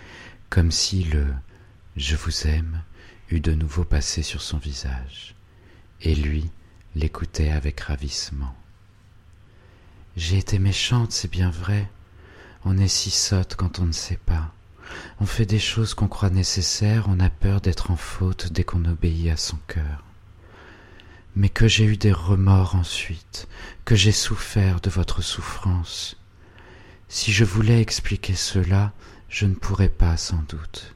comme 0.50 0.72
si 0.72 1.04
le 1.04 1.28
Je 1.98 2.16
vous 2.16 2.48
aime 2.48 2.82
eût 3.30 3.40
de 3.40 3.54
nouveau 3.54 3.84
passé 3.84 4.24
sur 4.24 4.42
son 4.42 4.58
visage, 4.58 5.36
et 6.02 6.16
lui 6.16 6.50
l'écoutait 6.96 7.52
avec 7.52 7.80
ravissement. 7.82 8.56
J'ai 10.16 10.38
été 10.38 10.58
méchante, 10.58 11.12
c'est 11.12 11.30
bien 11.30 11.52
vrai. 11.52 11.90
On 12.66 12.78
est 12.78 12.88
si 12.88 13.12
sotte 13.12 13.56
quand 13.56 13.80
on 13.80 13.86
ne 13.86 13.92
sait 13.92 14.20
pas. 14.26 14.52
On 15.20 15.26
fait 15.26 15.46
des 15.46 15.60
choses 15.60 15.94
qu'on 15.94 16.08
croit 16.08 16.30
nécessaires, 16.30 17.06
on 17.08 17.20
a 17.20 17.30
peur 17.30 17.62
d'être 17.62 17.92
en 17.92 17.98
faute 17.98 18.52
dès 18.52 18.64
qu'on 18.64 18.86
obéit 18.86 19.30
à 19.30 19.38
son 19.38 19.58
cœur. 19.68 20.04
Mais 21.36 21.50
que 21.50 21.68
j'ai 21.68 21.86
eu 21.86 21.98
des 21.98 22.12
remords 22.12 22.76
ensuite, 22.76 23.48
que 23.86 23.96
j'ai 23.96 24.12
souffert 24.12 24.82
de 24.82 24.90
votre 24.90 25.22
souffrance. 25.22 26.18
Si 27.10 27.32
je 27.32 27.46
voulais 27.46 27.80
expliquer 27.80 28.34
cela, 28.34 28.94
je 29.30 29.46
ne 29.46 29.54
pourrais 29.54 29.90
pas 29.90 30.18
sans 30.18 30.44
doute. 30.50 30.96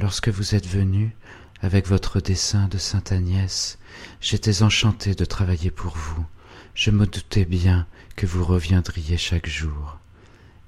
Lorsque 0.00 0.30
vous 0.30 0.54
êtes 0.54 0.66
venu, 0.66 1.14
avec 1.62 1.86
votre 1.86 2.20
dessin 2.20 2.66
de 2.66 2.76
Sainte 2.76 3.12
Agnès, 3.12 3.78
j'étais 4.20 4.62
enchanté 4.62 5.14
de 5.14 5.24
travailler 5.24 5.70
pour 5.70 5.96
vous. 5.96 6.26
Je 6.74 6.90
me 6.90 7.06
doutais 7.06 7.44
bien 7.44 7.86
que 8.16 8.26
vous 8.26 8.44
reviendriez 8.44 9.16
chaque 9.16 9.48
jour. 9.48 9.98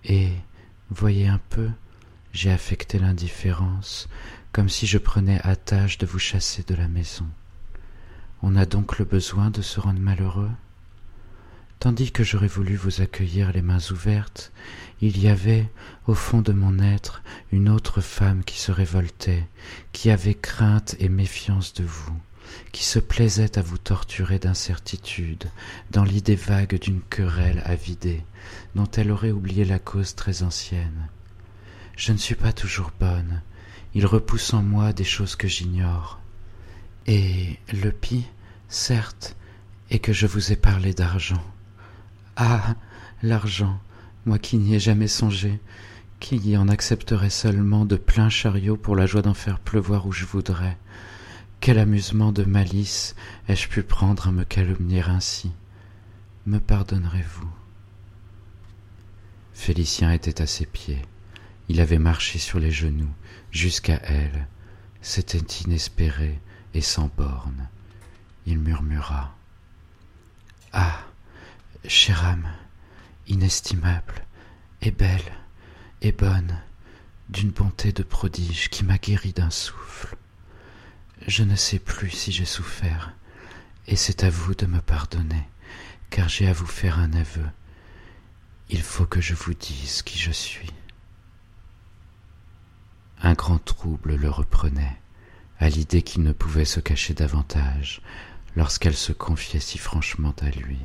Et, 0.04 0.30
voyez 0.90 1.26
un 1.26 1.40
peu, 1.50 1.68
j'ai 2.33 2.52
affecté 2.52 3.00
l'indifférence, 3.00 4.09
comme 4.52 4.68
si 4.68 4.87
je 4.87 4.98
prenais 4.98 5.40
à 5.42 5.57
tâche 5.57 5.98
de 5.98 6.07
vous 6.07 6.20
chasser 6.20 6.62
de 6.62 6.76
la 6.76 6.87
maison. 6.87 7.26
On 8.42 8.54
a 8.54 8.64
donc 8.64 8.98
le 8.98 9.04
besoin 9.04 9.50
de 9.50 9.62
se 9.62 9.80
rendre 9.80 10.00
malheureux? 10.00 10.50
Tandis 11.85 12.12
que 12.12 12.25
j'aurais 12.25 12.47
voulu 12.47 12.77
vous 12.77 13.03
accueillir 13.03 13.53
les 13.53 13.61
mains 13.61 13.90
ouvertes, 13.90 14.53
il 15.03 15.18
y 15.18 15.29
avait, 15.29 15.70
au 16.07 16.14
fond 16.14 16.40
de 16.40 16.55
mon 16.55 16.79
être, 16.79 17.23
une 17.53 17.68
autre 17.68 18.01
femme 18.01 18.42
qui 18.42 18.59
se 18.59 18.73
révoltait, 18.73 19.47
qui 19.92 20.09
avait 20.09 20.33
crainte 20.33 20.97
et 20.99 21.11
méfiance 21.11 21.75
de 21.75 21.85
vous, 21.85 22.18
qui 22.73 22.85
se 22.85 22.99
plaisait 22.99 23.59
à 23.59 23.61
vous 23.61 23.77
torturer 23.77 24.38
d'incertitude, 24.38 25.44
dans 25.90 26.05
l'idée 26.05 26.37
vague 26.37 26.81
d'une 26.81 27.03
querelle 27.03 27.61
avidée, 27.66 28.25
dont 28.75 28.90
elle 28.97 29.11
aurait 29.11 29.31
oublié 29.31 29.66
la 29.66 29.79
cause 29.79 30.14
très 30.14 30.42
ancienne. 30.42 31.11
Je 31.99 32.12
ne 32.12 32.18
suis 32.18 32.35
pas 32.35 32.55
toujours 32.55 32.92
bonne, 32.99 33.42
il 33.92 34.07
repousse 34.07 34.55
en 34.55 34.62
moi 34.62 34.94
des 34.94 35.05
choses 35.05 35.37
que 35.37 35.49
j'ignore. 35.49 36.18
Et 37.07 37.59
le 37.75 37.92
pis, 37.92 38.25
certes, 38.70 39.37
est 39.90 39.99
que 39.99 40.14
je 40.14 40.27
vous 40.27 40.51
ai 40.51 40.57
parlé 40.57 40.94
d'argent. 40.94 41.44
Ah. 42.37 42.75
L'argent, 43.23 43.81
moi 44.27 44.38
qui 44.38 44.59
n'y 44.59 44.75
ai 44.75 44.79
jamais 44.79 45.09
songé, 45.09 45.59
qui 46.20 46.57
en 46.59 46.68
accepterait 46.68 47.31
seulement 47.31 47.87
de 47.87 47.97
plein 47.97 48.29
chariot 48.29 48.77
pour 48.77 48.97
la 48.97 49.07
joie 49.07 49.23
d'en 49.23 49.33
faire 49.33 49.59
pleuvoir 49.59 50.07
où 50.07 50.12
je 50.12 50.27
voudrais. 50.27 50.77
Quel 51.61 51.79
amusement 51.79 52.33
de 52.33 52.44
malice 52.44 53.14
ai-je 53.49 53.68
pu 53.68 53.83
prendre 53.83 54.29
à 54.29 54.33
me 54.33 54.44
calomnier 54.44 55.03
ainsi? 55.03 55.53
Me 56.47 56.59
pardonnerez-vous? 56.59 57.49
Félicien 59.55 60.12
était 60.12 60.42
à 60.42 60.47
ses 60.47 60.66
pieds. 60.66 61.01
Il 61.70 61.81
avait 61.81 61.99
marché 61.99 62.38
sur 62.38 62.59
les 62.59 62.73
genoux 62.73 63.12
jusqu'à 63.51 64.01
elle. 64.03 64.49
C'était 65.01 65.38
inespéré 65.64 66.38
et 66.75 66.83
sans 66.83 67.11
borne. 67.16 67.68
Il 68.44 68.59
murmura. 68.59 69.35
Ah. 70.75 71.07
Chère 71.87 72.25
âme, 72.25 72.51
inestimable, 73.27 74.25
et 74.81 74.90
belle, 74.90 75.20
et 76.01 76.12
bonne, 76.12 76.59
d'une 77.29 77.51
bonté 77.51 77.92
de 77.92 78.03
prodige 78.03 78.70
qui 78.70 78.85
m'a 78.85 78.97
guéri 78.97 79.35
d'un 79.35 79.51
souffle. 79.51 80.16
Je 81.27 81.42
ne 81.42 81.57
sais 81.57 81.79
plus 81.79 82.09
si 82.09 82.33
j'ai 82.33 82.47
souffert, 82.47 83.12
et 83.87 83.97
c'est 83.97 84.25
à 84.25 84.31
vous 84.31 84.55
de 84.55 84.64
me 84.64 84.81
pardonner, 84.81 85.47
car 86.09 86.31
j'ai 86.31 86.49
à 86.49 86.55
vous 86.55 86.66
faire 86.66 86.99
un 86.99 87.12
aveu. 87.12 87.47
Il 88.70 88.81
faut 88.81 89.05
que 89.05 89.20
je 89.20 89.35
vous 89.35 89.53
dise 89.53 90.01
qui 90.01 90.18
je 90.18 90.33
suis. 90.33 90.73
Un 93.20 93.35
grand 93.35 93.59
trouble 93.59 94.16
le 94.16 94.31
reprenait, 94.31 94.97
à 95.59 95.68
l'idée 95.68 96.01
qu'il 96.01 96.23
ne 96.23 96.33
pouvait 96.33 96.64
se 96.64 96.81
cacher 96.81 97.12
davantage 97.12 98.01
lorsqu'elle 98.57 98.97
se 98.97 99.12
confiait 99.12 99.61
si 99.61 99.77
franchement 99.77 100.35
à 100.40 100.49
lui. 100.49 100.79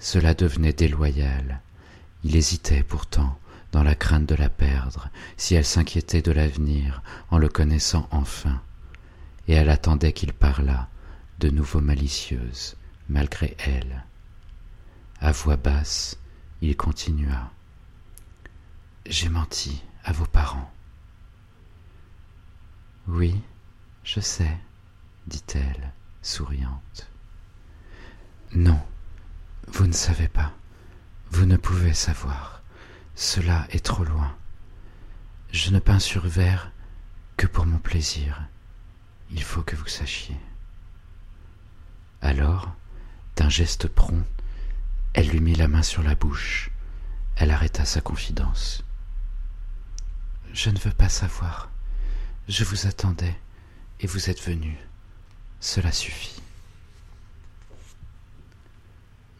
Cela 0.00 0.32
devenait 0.32 0.72
déloyal. 0.72 1.60
Il 2.24 2.34
hésitait 2.34 2.82
pourtant, 2.82 3.38
dans 3.70 3.82
la 3.82 3.94
crainte 3.94 4.26
de 4.26 4.34
la 4.34 4.48
perdre, 4.48 5.10
si 5.36 5.54
elle 5.54 5.64
s'inquiétait 5.64 6.22
de 6.22 6.32
l'avenir 6.32 7.02
en 7.30 7.38
le 7.38 7.48
connaissant 7.48 8.08
enfin, 8.10 8.60
et 9.46 9.52
elle 9.52 9.68
attendait 9.68 10.12
qu'il 10.12 10.32
parlât, 10.32 10.88
de 11.38 11.50
nouveau 11.50 11.80
malicieuse, 11.80 12.76
malgré 13.08 13.56
elle. 13.58 14.04
À 15.20 15.32
voix 15.32 15.56
basse, 15.56 16.18
il 16.62 16.76
continua. 16.76 17.50
J'ai 19.06 19.28
menti 19.28 19.82
à 20.04 20.12
vos 20.12 20.26
parents. 20.26 20.70
Oui, 23.06 23.40
je 24.02 24.20
sais, 24.20 24.58
dit-elle, 25.26 25.92
souriante. 26.22 27.10
Non, 28.52 28.80
vous 29.68 29.86
ne 29.86 29.92
savez 29.92 30.28
pas, 30.28 30.52
vous 31.30 31.46
ne 31.46 31.56
pouvez 31.56 31.94
savoir, 31.94 32.62
cela 33.14 33.66
est 33.70 33.84
trop 33.84 34.04
loin. 34.04 34.34
Je 35.52 35.70
ne 35.70 35.78
peins 35.78 35.98
sur 35.98 36.26
verre 36.26 36.70
que 37.36 37.46
pour 37.46 37.66
mon 37.66 37.78
plaisir, 37.78 38.42
il 39.30 39.42
faut 39.42 39.62
que 39.62 39.76
vous 39.76 39.88
sachiez. 39.88 40.36
Alors, 42.20 42.74
d'un 43.36 43.48
geste 43.48 43.88
prompt, 43.88 44.24
elle 45.14 45.28
lui 45.28 45.40
mit 45.40 45.54
la 45.54 45.68
main 45.68 45.82
sur 45.82 46.02
la 46.02 46.14
bouche, 46.14 46.70
elle 47.36 47.50
arrêta 47.50 47.84
sa 47.84 48.00
confidence. 48.00 48.84
Je 50.52 50.70
ne 50.70 50.78
veux 50.78 50.92
pas 50.92 51.08
savoir, 51.08 51.70
je 52.48 52.64
vous 52.64 52.86
attendais 52.86 53.36
et 54.00 54.06
vous 54.06 54.30
êtes 54.30 54.42
venu, 54.42 54.76
cela 55.60 55.92
suffit. 55.92 56.42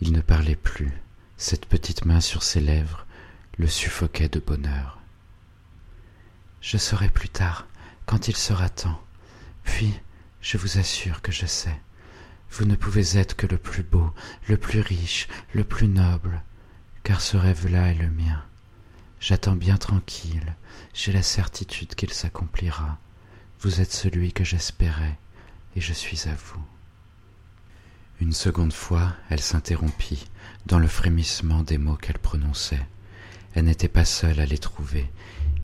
Il 0.02 0.12
ne 0.12 0.22
parlait 0.22 0.56
plus, 0.56 0.92
cette 1.36 1.66
petite 1.66 2.06
main 2.06 2.20
sur 2.20 2.42
ses 2.42 2.60
lèvres 2.60 3.06
le 3.58 3.66
suffoquait 3.66 4.30
de 4.30 4.40
bonheur. 4.40 4.98
Je 6.62 6.78
saurai 6.78 7.10
plus 7.10 7.28
tard, 7.28 7.66
quand 8.06 8.26
il 8.26 8.36
sera 8.36 8.70
temps. 8.70 9.02
Puis, 9.62 9.92
je 10.40 10.56
vous 10.56 10.78
assure 10.78 11.20
que 11.20 11.32
je 11.32 11.44
sais. 11.44 11.78
Vous 12.50 12.64
ne 12.64 12.76
pouvez 12.76 13.18
être 13.18 13.36
que 13.36 13.46
le 13.46 13.58
plus 13.58 13.82
beau, 13.82 14.10
le 14.48 14.56
plus 14.56 14.80
riche, 14.80 15.28
le 15.52 15.64
plus 15.64 15.88
noble, 15.88 16.42
car 17.02 17.20
ce 17.20 17.36
rêve-là 17.36 17.90
est 17.90 17.94
le 17.94 18.08
mien. 18.08 18.42
J'attends 19.20 19.56
bien 19.56 19.76
tranquille, 19.76 20.56
j'ai 20.94 21.12
la 21.12 21.22
certitude 21.22 21.94
qu'il 21.94 22.12
s'accomplira. 22.12 22.98
Vous 23.60 23.82
êtes 23.82 23.92
celui 23.92 24.32
que 24.32 24.44
j'espérais, 24.44 25.18
et 25.76 25.82
je 25.82 25.92
suis 25.92 26.26
à 26.26 26.34
vous. 26.34 26.64
Une 28.20 28.32
seconde 28.34 28.74
fois, 28.74 29.14
elle 29.30 29.40
s'interrompit, 29.40 30.26
dans 30.66 30.78
le 30.78 30.88
frémissement 30.88 31.62
des 31.62 31.78
mots 31.78 31.96
qu'elle 31.96 32.18
prononçait. 32.18 32.86
Elle 33.54 33.64
n'était 33.64 33.88
pas 33.88 34.04
seule 34.04 34.40
à 34.40 34.44
les 34.44 34.58
trouver. 34.58 35.10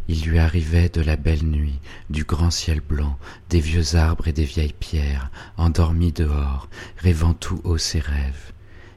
Il 0.08 0.24
lui 0.24 0.38
arrivait 0.38 0.88
de 0.88 1.02
la 1.02 1.16
belle 1.16 1.44
nuit, 1.44 1.78
du 2.08 2.24
grand 2.24 2.50
ciel 2.50 2.80
blanc, 2.80 3.18
des 3.50 3.60
vieux 3.60 3.96
arbres 3.96 4.28
et 4.28 4.32
des 4.32 4.46
vieilles 4.46 4.72
pierres, 4.72 5.30
endormis 5.58 6.12
dehors, 6.12 6.70
rêvant 6.96 7.34
tout 7.34 7.60
haut 7.64 7.76
ses 7.76 8.00
rêves. 8.00 8.52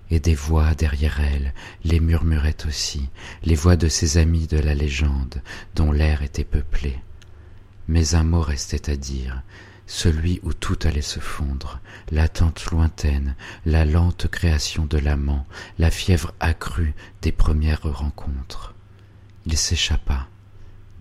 Et 0.10 0.22
des 0.22 0.36
voix 0.36 0.74
derrière 0.74 1.20
elle 1.20 1.54
les 1.84 2.00
murmuraient 2.00 2.66
aussi, 2.66 3.10
les 3.44 3.56
voix 3.56 3.76
de 3.76 3.90
ses 3.90 4.18
amis 4.18 4.48
de 4.48 4.58
la 4.58 4.74
légende, 4.74 5.42
dont 5.76 5.92
l'air 5.92 6.22
était 6.22 6.46
peuplé. 6.46 6.98
Mais 7.90 8.16
un 8.16 8.24
mot 8.24 8.42
restait 8.42 8.90
à 8.90 8.96
dire, 8.96 9.44
celui 9.90 10.40
où 10.44 10.54
tout 10.54 10.78
allait 10.84 11.02
se 11.02 11.20
fondre, 11.20 11.80
l'attente 12.12 12.64
lointaine, 12.68 13.36
la 13.66 13.86
lente 13.86 14.28
création 14.28 14.86
de 14.86 15.00
l'amant, 15.00 15.48
la 15.80 15.90
fièvre 15.90 16.32
accrue 16.40 16.94
des 17.24 17.32
premières 17.32 17.82
rencontres. 17.82 18.76
Il 19.48 19.58
s'échappa 19.58 20.28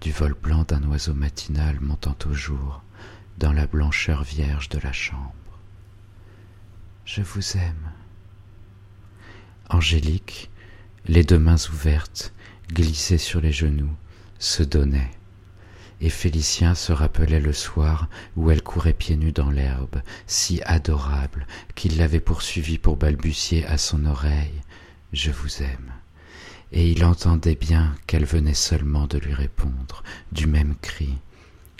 du 0.00 0.10
vol 0.10 0.32
blanc 0.32 0.64
d'un 0.66 0.82
oiseau 0.84 1.12
matinal 1.12 1.78
montant 1.80 2.16
au 2.24 2.32
jour 2.32 2.82
dans 3.36 3.52
la 3.52 3.66
blancheur 3.66 4.24
vierge 4.24 4.70
de 4.70 4.78
la 4.78 4.92
chambre. 4.92 5.34
Je 7.04 7.20
vous 7.20 7.58
aime. 7.58 7.92
Angélique, 9.68 10.50
les 11.04 11.24
deux 11.24 11.38
mains 11.38 11.62
ouvertes, 11.70 12.32
glissées 12.72 13.18
sur 13.18 13.42
les 13.42 13.52
genoux, 13.52 13.94
se 14.38 14.62
donnait 14.62 15.10
et 16.00 16.10
Félicien 16.10 16.74
se 16.74 16.92
rappelait 16.92 17.40
le 17.40 17.52
soir 17.52 18.08
où 18.36 18.50
elle 18.50 18.62
courait 18.62 18.92
pieds 18.92 19.16
nus 19.16 19.32
dans 19.32 19.50
l'herbe, 19.50 20.00
si 20.26 20.62
adorable 20.62 21.46
qu'il 21.74 21.96
l'avait 21.96 22.20
poursuivie 22.20 22.78
pour 22.78 22.96
balbutier 22.96 23.66
à 23.66 23.78
son 23.78 24.04
oreille 24.06 24.62
Je 25.12 25.30
vous 25.30 25.62
aime. 25.62 25.92
Et 26.70 26.90
il 26.90 27.04
entendait 27.04 27.56
bien 27.56 27.94
qu'elle 28.06 28.26
venait 28.26 28.54
seulement 28.54 29.06
de 29.06 29.18
lui 29.18 29.34
répondre, 29.34 30.02
du 30.32 30.46
même 30.46 30.76
cri 30.80 31.16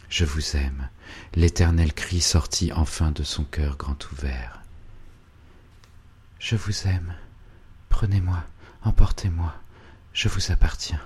Je 0.08 0.24
vous 0.24 0.56
aime, 0.56 0.88
l'éternel 1.34 1.92
cri 1.92 2.20
sortit 2.20 2.72
enfin 2.72 3.12
de 3.12 3.22
son 3.22 3.44
cœur 3.44 3.76
grand 3.76 4.10
ouvert. 4.12 4.62
Je 6.38 6.56
vous 6.56 6.86
aime, 6.86 7.14
prenez-moi, 7.88 8.42
emportez-moi, 8.82 9.54
je 10.12 10.28
vous 10.28 10.50
appartiens. 10.50 11.00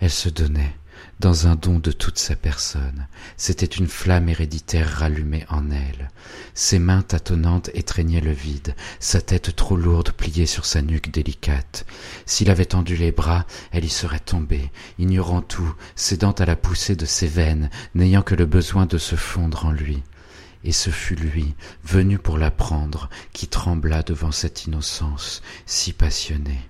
Elle 0.00 0.10
se 0.10 0.28
donnait, 0.28 0.76
dans 1.20 1.46
un 1.46 1.54
don 1.54 1.78
de 1.78 1.92
toute 1.92 2.18
sa 2.18 2.36
personne. 2.36 3.06
C'était 3.36 3.66
une 3.66 3.88
flamme 3.88 4.28
héréditaire 4.28 4.88
rallumée 4.88 5.44
en 5.48 5.70
elle. 5.70 6.10
Ses 6.54 6.78
mains 6.78 7.02
tâtonnantes 7.02 7.70
étreignaient 7.74 8.20
le 8.20 8.32
vide, 8.32 8.74
sa 8.98 9.20
tête 9.20 9.54
trop 9.54 9.76
lourde 9.76 10.12
pliée 10.12 10.46
sur 10.46 10.64
sa 10.64 10.82
nuque 10.82 11.10
délicate. 11.10 11.86
S'il 12.26 12.50
avait 12.50 12.64
tendu 12.64 12.96
les 12.96 13.12
bras, 13.12 13.46
elle 13.72 13.84
y 13.84 13.90
serait 13.90 14.18
tombée, 14.18 14.70
ignorant 14.98 15.42
tout, 15.42 15.74
cédant 15.94 16.32
à 16.32 16.46
la 16.46 16.56
poussée 16.56 16.96
de 16.96 17.06
ses 17.06 17.28
veines, 17.28 17.70
n'ayant 17.94 18.22
que 18.22 18.34
le 18.34 18.46
besoin 18.46 18.86
de 18.86 18.98
se 18.98 19.16
fondre 19.16 19.66
en 19.66 19.72
lui. 19.72 20.02
Et 20.64 20.72
ce 20.72 20.90
fut 20.90 21.16
lui, 21.16 21.54
venu 21.84 22.18
pour 22.18 22.36
la 22.38 22.50
prendre, 22.50 23.08
qui 23.32 23.48
trembla 23.48 24.02
devant 24.02 24.32
cette 24.32 24.66
innocence 24.66 25.42
si 25.66 25.92
passionnée. 25.92 26.60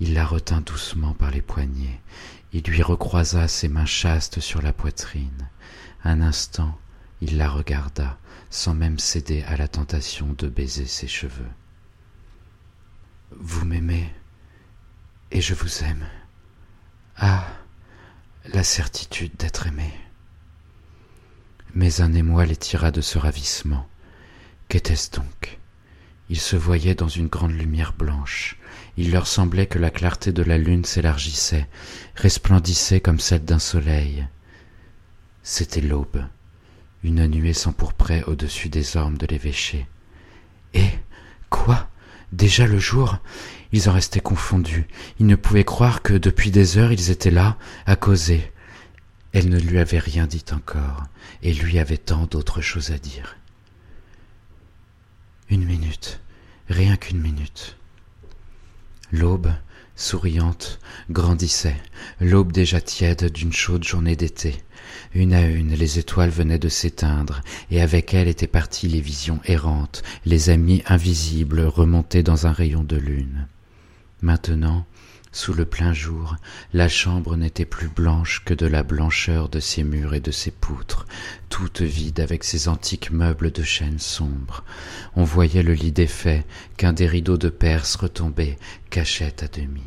Il 0.00 0.14
la 0.14 0.26
retint 0.26 0.60
doucement 0.60 1.14
par 1.14 1.30
les 1.30 1.42
poignets. 1.42 2.00
Il 2.56 2.62
lui 2.62 2.80
recroisa 2.80 3.48
ses 3.48 3.68
mains 3.68 3.84
chastes 3.84 4.40
sur 4.40 4.62
la 4.62 4.72
poitrine. 4.72 5.50
Un 6.04 6.22
instant, 6.22 6.78
il 7.20 7.36
la 7.36 7.50
regarda, 7.50 8.18
sans 8.48 8.72
même 8.72 8.98
céder 8.98 9.42
à 9.42 9.58
la 9.58 9.68
tentation 9.68 10.32
de 10.38 10.48
baiser 10.48 10.86
ses 10.86 11.06
cheveux. 11.06 11.50
Vous 13.30 13.66
m'aimez, 13.66 14.10
et 15.32 15.42
je 15.42 15.52
vous 15.52 15.84
aime. 15.84 16.06
Ah, 17.18 17.46
la 18.46 18.62
certitude 18.62 19.36
d'être 19.36 19.66
aimé. 19.66 19.92
Mais 21.74 22.00
un 22.00 22.14
émoi 22.14 22.46
les 22.46 22.56
tira 22.56 22.90
de 22.90 23.02
ce 23.02 23.18
ravissement. 23.18 23.86
Qu'était-ce 24.68 25.10
donc? 25.10 25.58
Ils 26.30 26.40
se 26.40 26.56
voyaient 26.56 26.94
dans 26.94 27.06
une 27.06 27.28
grande 27.28 27.52
lumière 27.52 27.92
blanche, 27.92 28.56
il 28.96 29.10
leur 29.10 29.26
semblait 29.26 29.66
que 29.66 29.78
la 29.78 29.90
clarté 29.90 30.32
de 30.32 30.42
la 30.42 30.58
lune 30.58 30.84
s'élargissait, 30.84 31.68
resplendissait 32.14 33.00
comme 33.00 33.20
celle 33.20 33.44
d'un 33.44 33.58
soleil. 33.58 34.26
C'était 35.42 35.80
l'aube, 35.80 36.24
une 37.04 37.26
nuée 37.26 37.52
s'empourprait 37.52 38.24
au-dessus 38.24 38.68
des 38.68 38.96
ormes 38.96 39.18
de 39.18 39.26
l'évêché. 39.26 39.86
Et 40.74 40.88
quoi? 41.50 41.88
Déjà 42.32 42.66
le 42.66 42.78
jour? 42.78 43.18
Ils 43.72 43.88
en 43.88 43.92
restaient 43.92 44.20
confondus. 44.20 44.86
Ils 45.20 45.26
ne 45.26 45.36
pouvaient 45.36 45.64
croire 45.64 46.02
que 46.02 46.14
depuis 46.14 46.50
des 46.50 46.78
heures 46.78 46.92
ils 46.92 47.10
étaient 47.10 47.30
là, 47.30 47.58
à 47.86 47.96
causer. 47.96 48.50
Elle 49.32 49.48
ne 49.50 49.58
lui 49.58 49.78
avait 49.78 49.98
rien 49.98 50.26
dit 50.26 50.44
encore, 50.52 51.04
et 51.42 51.52
lui 51.52 51.78
avait 51.78 51.98
tant 51.98 52.24
d'autres 52.24 52.62
choses 52.62 52.90
à 52.90 52.98
dire. 52.98 53.36
Une 55.50 55.64
minute, 55.64 56.20
rien 56.68 56.96
qu'une 56.96 57.20
minute. 57.20 57.76
L'aube, 59.12 59.52
souriante, 59.94 60.80
grandissait, 61.10 61.76
l'aube 62.20 62.52
déjà 62.52 62.80
tiède 62.80 63.30
d'une 63.32 63.52
chaude 63.52 63.84
journée 63.84 64.16
d'été. 64.16 64.56
Une 65.14 65.32
à 65.32 65.46
une, 65.46 65.74
les 65.74 65.98
étoiles 65.98 66.30
venaient 66.30 66.58
de 66.58 66.68
s'éteindre, 66.68 67.40
et 67.70 67.80
avec 67.80 68.12
elles 68.14 68.28
étaient 68.28 68.46
parties 68.46 68.88
les 68.88 69.00
visions 69.00 69.40
errantes, 69.44 70.02
les 70.24 70.50
amis 70.50 70.82
invisibles 70.86 71.60
remontés 71.60 72.22
dans 72.22 72.46
un 72.46 72.52
rayon 72.52 72.82
de 72.82 72.96
lune. 72.96 73.46
Maintenant, 74.22 74.86
sous 75.36 75.52
le 75.52 75.66
plein 75.66 75.92
jour, 75.92 76.36
la 76.72 76.88
chambre 76.88 77.36
n'était 77.36 77.66
plus 77.66 77.88
blanche 77.88 78.42
que 78.46 78.54
de 78.54 78.64
la 78.64 78.82
blancheur 78.82 79.50
de 79.50 79.60
ses 79.60 79.84
murs 79.84 80.14
et 80.14 80.20
de 80.20 80.30
ses 80.30 80.50
poutres, 80.50 81.04
toute 81.50 81.82
vide 81.82 82.20
avec 82.20 82.42
ses 82.42 82.68
antiques 82.68 83.10
meubles 83.10 83.52
de 83.52 83.62
chêne 83.62 83.98
sombre. 83.98 84.64
On 85.14 85.24
voyait 85.24 85.62
le 85.62 85.74
lit 85.74 85.92
défait 85.92 86.46
qu'un 86.78 86.94
des 86.94 87.06
rideaux 87.06 87.36
de 87.36 87.50
Perse 87.50 87.96
retombés 87.96 88.56
cachait 88.88 89.44
à 89.44 89.48
demi. 89.48 89.82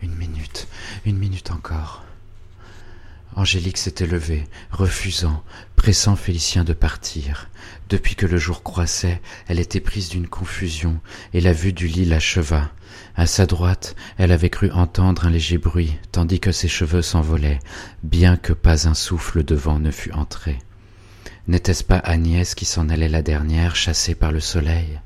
Une 0.00 0.14
minute, 0.14 0.66
une 1.04 1.18
minute 1.18 1.50
encore. 1.50 2.02
Angélique 3.36 3.76
s'était 3.76 4.06
levée, 4.06 4.48
refusant, 4.70 5.44
pressant 5.76 6.16
Félicien 6.16 6.64
de 6.64 6.72
partir. 6.72 7.50
Depuis 7.90 8.14
que 8.14 8.26
le 8.26 8.38
jour 8.38 8.62
croissait, 8.62 9.20
elle 9.46 9.60
était 9.60 9.78
prise 9.78 10.08
d'une 10.08 10.26
confusion, 10.26 11.00
et 11.34 11.42
la 11.42 11.52
vue 11.52 11.74
du 11.74 11.86
lit 11.86 12.06
l'acheva. 12.06 12.72
À 13.16 13.26
sa 13.26 13.46
droite, 13.46 13.96
elle 14.18 14.32
avait 14.32 14.50
cru 14.50 14.70
entendre 14.70 15.26
un 15.26 15.30
léger 15.30 15.58
bruit, 15.58 15.98
tandis 16.12 16.40
que 16.40 16.52
ses 16.52 16.68
cheveux 16.68 17.02
s'envolaient, 17.02 17.58
bien 18.02 18.36
que 18.36 18.52
pas 18.52 18.88
un 18.88 18.94
souffle 18.94 19.44
de 19.44 19.54
vent 19.54 19.78
ne 19.78 19.90
fût 19.90 20.12
entré. 20.12 20.58
N'était-ce 21.48 21.84
pas 21.84 21.98
Agnès 21.98 22.54
qui 22.54 22.64
s'en 22.64 22.88
allait 22.88 23.08
la 23.08 23.22
dernière, 23.22 23.76
chassée 23.76 24.14
par 24.14 24.32
le 24.32 24.40
soleil? 24.40 25.00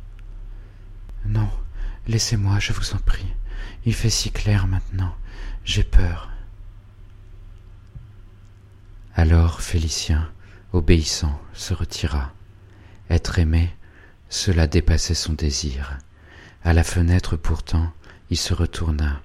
Non, 1.26 1.48
laissez-moi, 2.06 2.58
je 2.58 2.72
vous 2.72 2.92
en 2.94 2.98
prie. 2.98 3.32
Il 3.86 3.94
fait 3.94 4.10
si 4.10 4.30
clair 4.30 4.66
maintenant. 4.66 5.14
J'ai 5.64 5.84
peur. 5.84 6.30
Alors 9.14 9.62
Félicien, 9.62 10.28
obéissant, 10.72 11.40
se 11.54 11.72
retira. 11.72 12.32
Être 13.08 13.38
aimé, 13.38 13.74
cela 14.28 14.66
dépassait 14.66 15.14
son 15.14 15.32
désir. 15.32 15.98
À 16.64 16.72
la 16.72 16.82
fenêtre 16.82 17.36
pourtant, 17.36 17.92
il 18.30 18.38
se 18.38 18.54
retourna. 18.54 19.20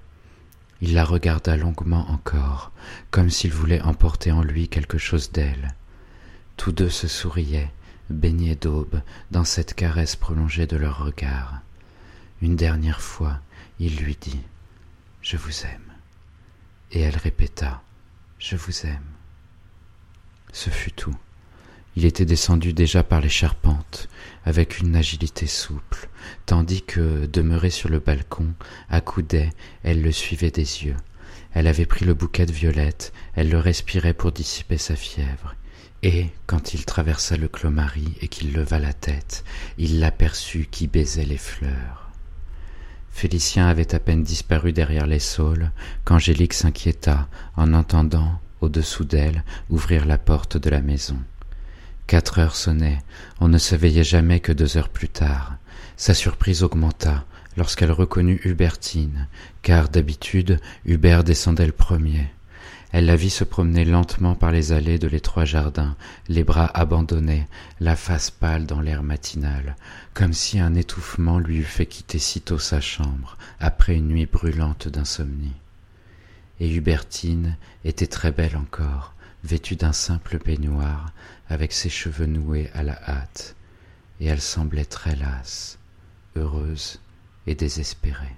Il 0.82 0.94
la 0.94 1.06
regarda 1.06 1.56
longuement 1.56 2.10
encore, 2.12 2.74
comme 3.12 3.30
s'il 3.30 3.54
voulait 3.54 3.82
emporter 3.82 4.34
en 4.34 4.44
lui 4.44 4.68
quelque 4.68 4.98
chose 4.98 5.32
d'elle. 5.32 5.74
Tous 6.58 6.74
deux 6.74 6.90
se 6.90 7.08
souriaient, 7.08 7.72
baignés 8.10 8.56
d'aube, 8.56 9.02
dans 9.32 9.46
cette 9.46 9.74
caresse 9.74 10.18
prolongée 10.18 10.68
de 10.68 10.76
leurs 10.76 11.00
regards. 11.06 11.62
Une 12.42 12.58
dernière 12.58 13.02
fois, 13.02 13.40
il 13.80 13.96
lui 13.96 14.18
dit 14.20 14.42
Je 15.22 15.38
vous 15.38 15.66
aime. 15.66 15.94
Et 16.92 17.00
elle 17.00 17.18
répéta 17.18 17.82
Je 18.38 18.58
vous 18.58 18.86
aime. 18.86 19.06
Ce 20.52 20.70
fut 20.70 20.92
tout. 20.92 21.16
Il 22.00 22.06
était 22.06 22.24
descendu 22.24 22.72
déjà 22.72 23.04
par 23.04 23.20
les 23.20 23.28
charpentes, 23.28 24.08
avec 24.46 24.80
une 24.80 24.96
agilité 24.96 25.48
souple, 25.48 26.08
tandis 26.46 26.82
que, 26.82 27.26
demeurée 27.26 27.72
sur 27.72 27.90
le 27.90 28.00
balcon, 28.00 28.54
accoudée, 28.90 29.50
elle 29.84 30.02
le 30.02 30.14
suivait 30.14 30.50
des 30.50 30.86
yeux. 30.86 30.96
Elle 31.52 31.68
avait 31.68 31.86
pris 31.86 32.06
le 32.06 32.14
bouquet 32.14 32.46
de 32.46 32.54
violettes, 32.54 33.12
elle 33.36 33.50
le 33.50 33.60
respirait 33.60 34.14
pour 34.14 34.32
dissiper 34.32 34.78
sa 34.78 34.96
fièvre. 34.96 35.56
Et, 36.02 36.28
quand 36.46 36.74
il 36.74 36.86
traversa 36.86 37.36
le 37.36 37.50
clos-marie 37.50 38.14
et 38.22 38.30
qu'il 38.30 38.54
leva 38.54 38.80
la 38.80 38.94
tête, 38.94 39.44
il 39.78 40.00
l'aperçut 40.00 40.70
qui 40.72 40.88
baisait 40.88 41.26
les 41.26 41.38
fleurs. 41.38 42.12
Félicien 43.10 43.68
avait 43.68 43.94
à 43.94 44.00
peine 44.00 44.24
disparu 44.24 44.72
derrière 44.72 45.06
les 45.06 45.20
saules 45.20 45.70
qu'Angélique 46.06 46.54
s'inquiéta 46.54 47.28
en 47.58 47.74
entendant, 47.74 48.40
au-dessous 48.62 49.04
d'elle, 49.04 49.44
ouvrir 49.70 50.06
la 50.06 50.18
porte 50.18 50.56
de 50.56 50.70
la 50.70 50.80
maison. 50.80 51.18
Quatre 52.10 52.40
heures 52.40 52.56
sonnaient, 52.56 52.98
on 53.40 53.50
ne 53.50 53.60
se 53.60 53.76
veillait 53.76 54.04
jamais 54.04 54.40
que 54.40 54.52
deux 54.52 54.78
heures 54.78 54.90
plus 54.90 55.10
tard. 55.10 55.58
Sa 55.96 56.16
surprise 56.16 56.64
augmenta 56.64 57.24
lorsqu'elle 57.56 57.92
reconnut 57.92 58.42
Hubertine, 58.46 59.28
car 59.62 59.90
d'habitude 59.90 60.60
Hubert 60.86 61.24
descendait 61.24 61.68
le 61.68 61.72
premier. 61.72 62.26
Elle 62.92 63.06
la 63.06 63.16
vit 63.16 63.30
se 63.30 63.44
promener 63.44 63.86
lentement 63.86 64.34
par 64.34 64.50
les 64.50 64.72
allées 64.72 64.98
de 64.98 65.08
l'étroit 65.08 65.46
jardin, 65.46 65.96
les 66.28 66.44
bras 66.44 66.72
abandonnés, 66.74 67.48
la 67.80 67.96
face 67.96 68.32
pâle 68.32 68.66
dans 68.66 68.82
l'air 68.82 69.04
matinal, 69.04 69.76
comme 70.16 70.34
si 70.34 70.60
un 70.60 70.74
étouffement 70.74 71.38
lui 71.38 71.58
eût 71.58 71.64
fait 71.64 71.86
quitter 71.86 72.18
sitôt 72.18 72.58
sa 72.58 72.82
chambre, 72.82 73.38
après 73.60 73.94
une 73.94 74.08
nuit 74.08 74.26
brûlante 74.26 74.88
d'insomnie 74.88 75.54
et 76.60 76.74
Hubertine 76.74 77.56
était 77.86 78.08
très 78.08 78.32
belle 78.32 78.58
encore, 78.58 79.14
vêtue 79.44 79.76
d'un 79.76 79.94
simple 79.94 80.40
peignoir, 80.40 81.12
avec 81.50 81.72
ses 81.72 81.90
cheveux 81.90 82.26
noués 82.26 82.70
à 82.74 82.84
la 82.84 83.02
hâte, 83.10 83.56
et 84.20 84.26
elle 84.26 84.42
semblait 84.42 84.86
très 84.86 85.16
lasse, 85.16 85.80
heureuse 86.36 87.00
et 87.48 87.56
désespérée. 87.56 88.36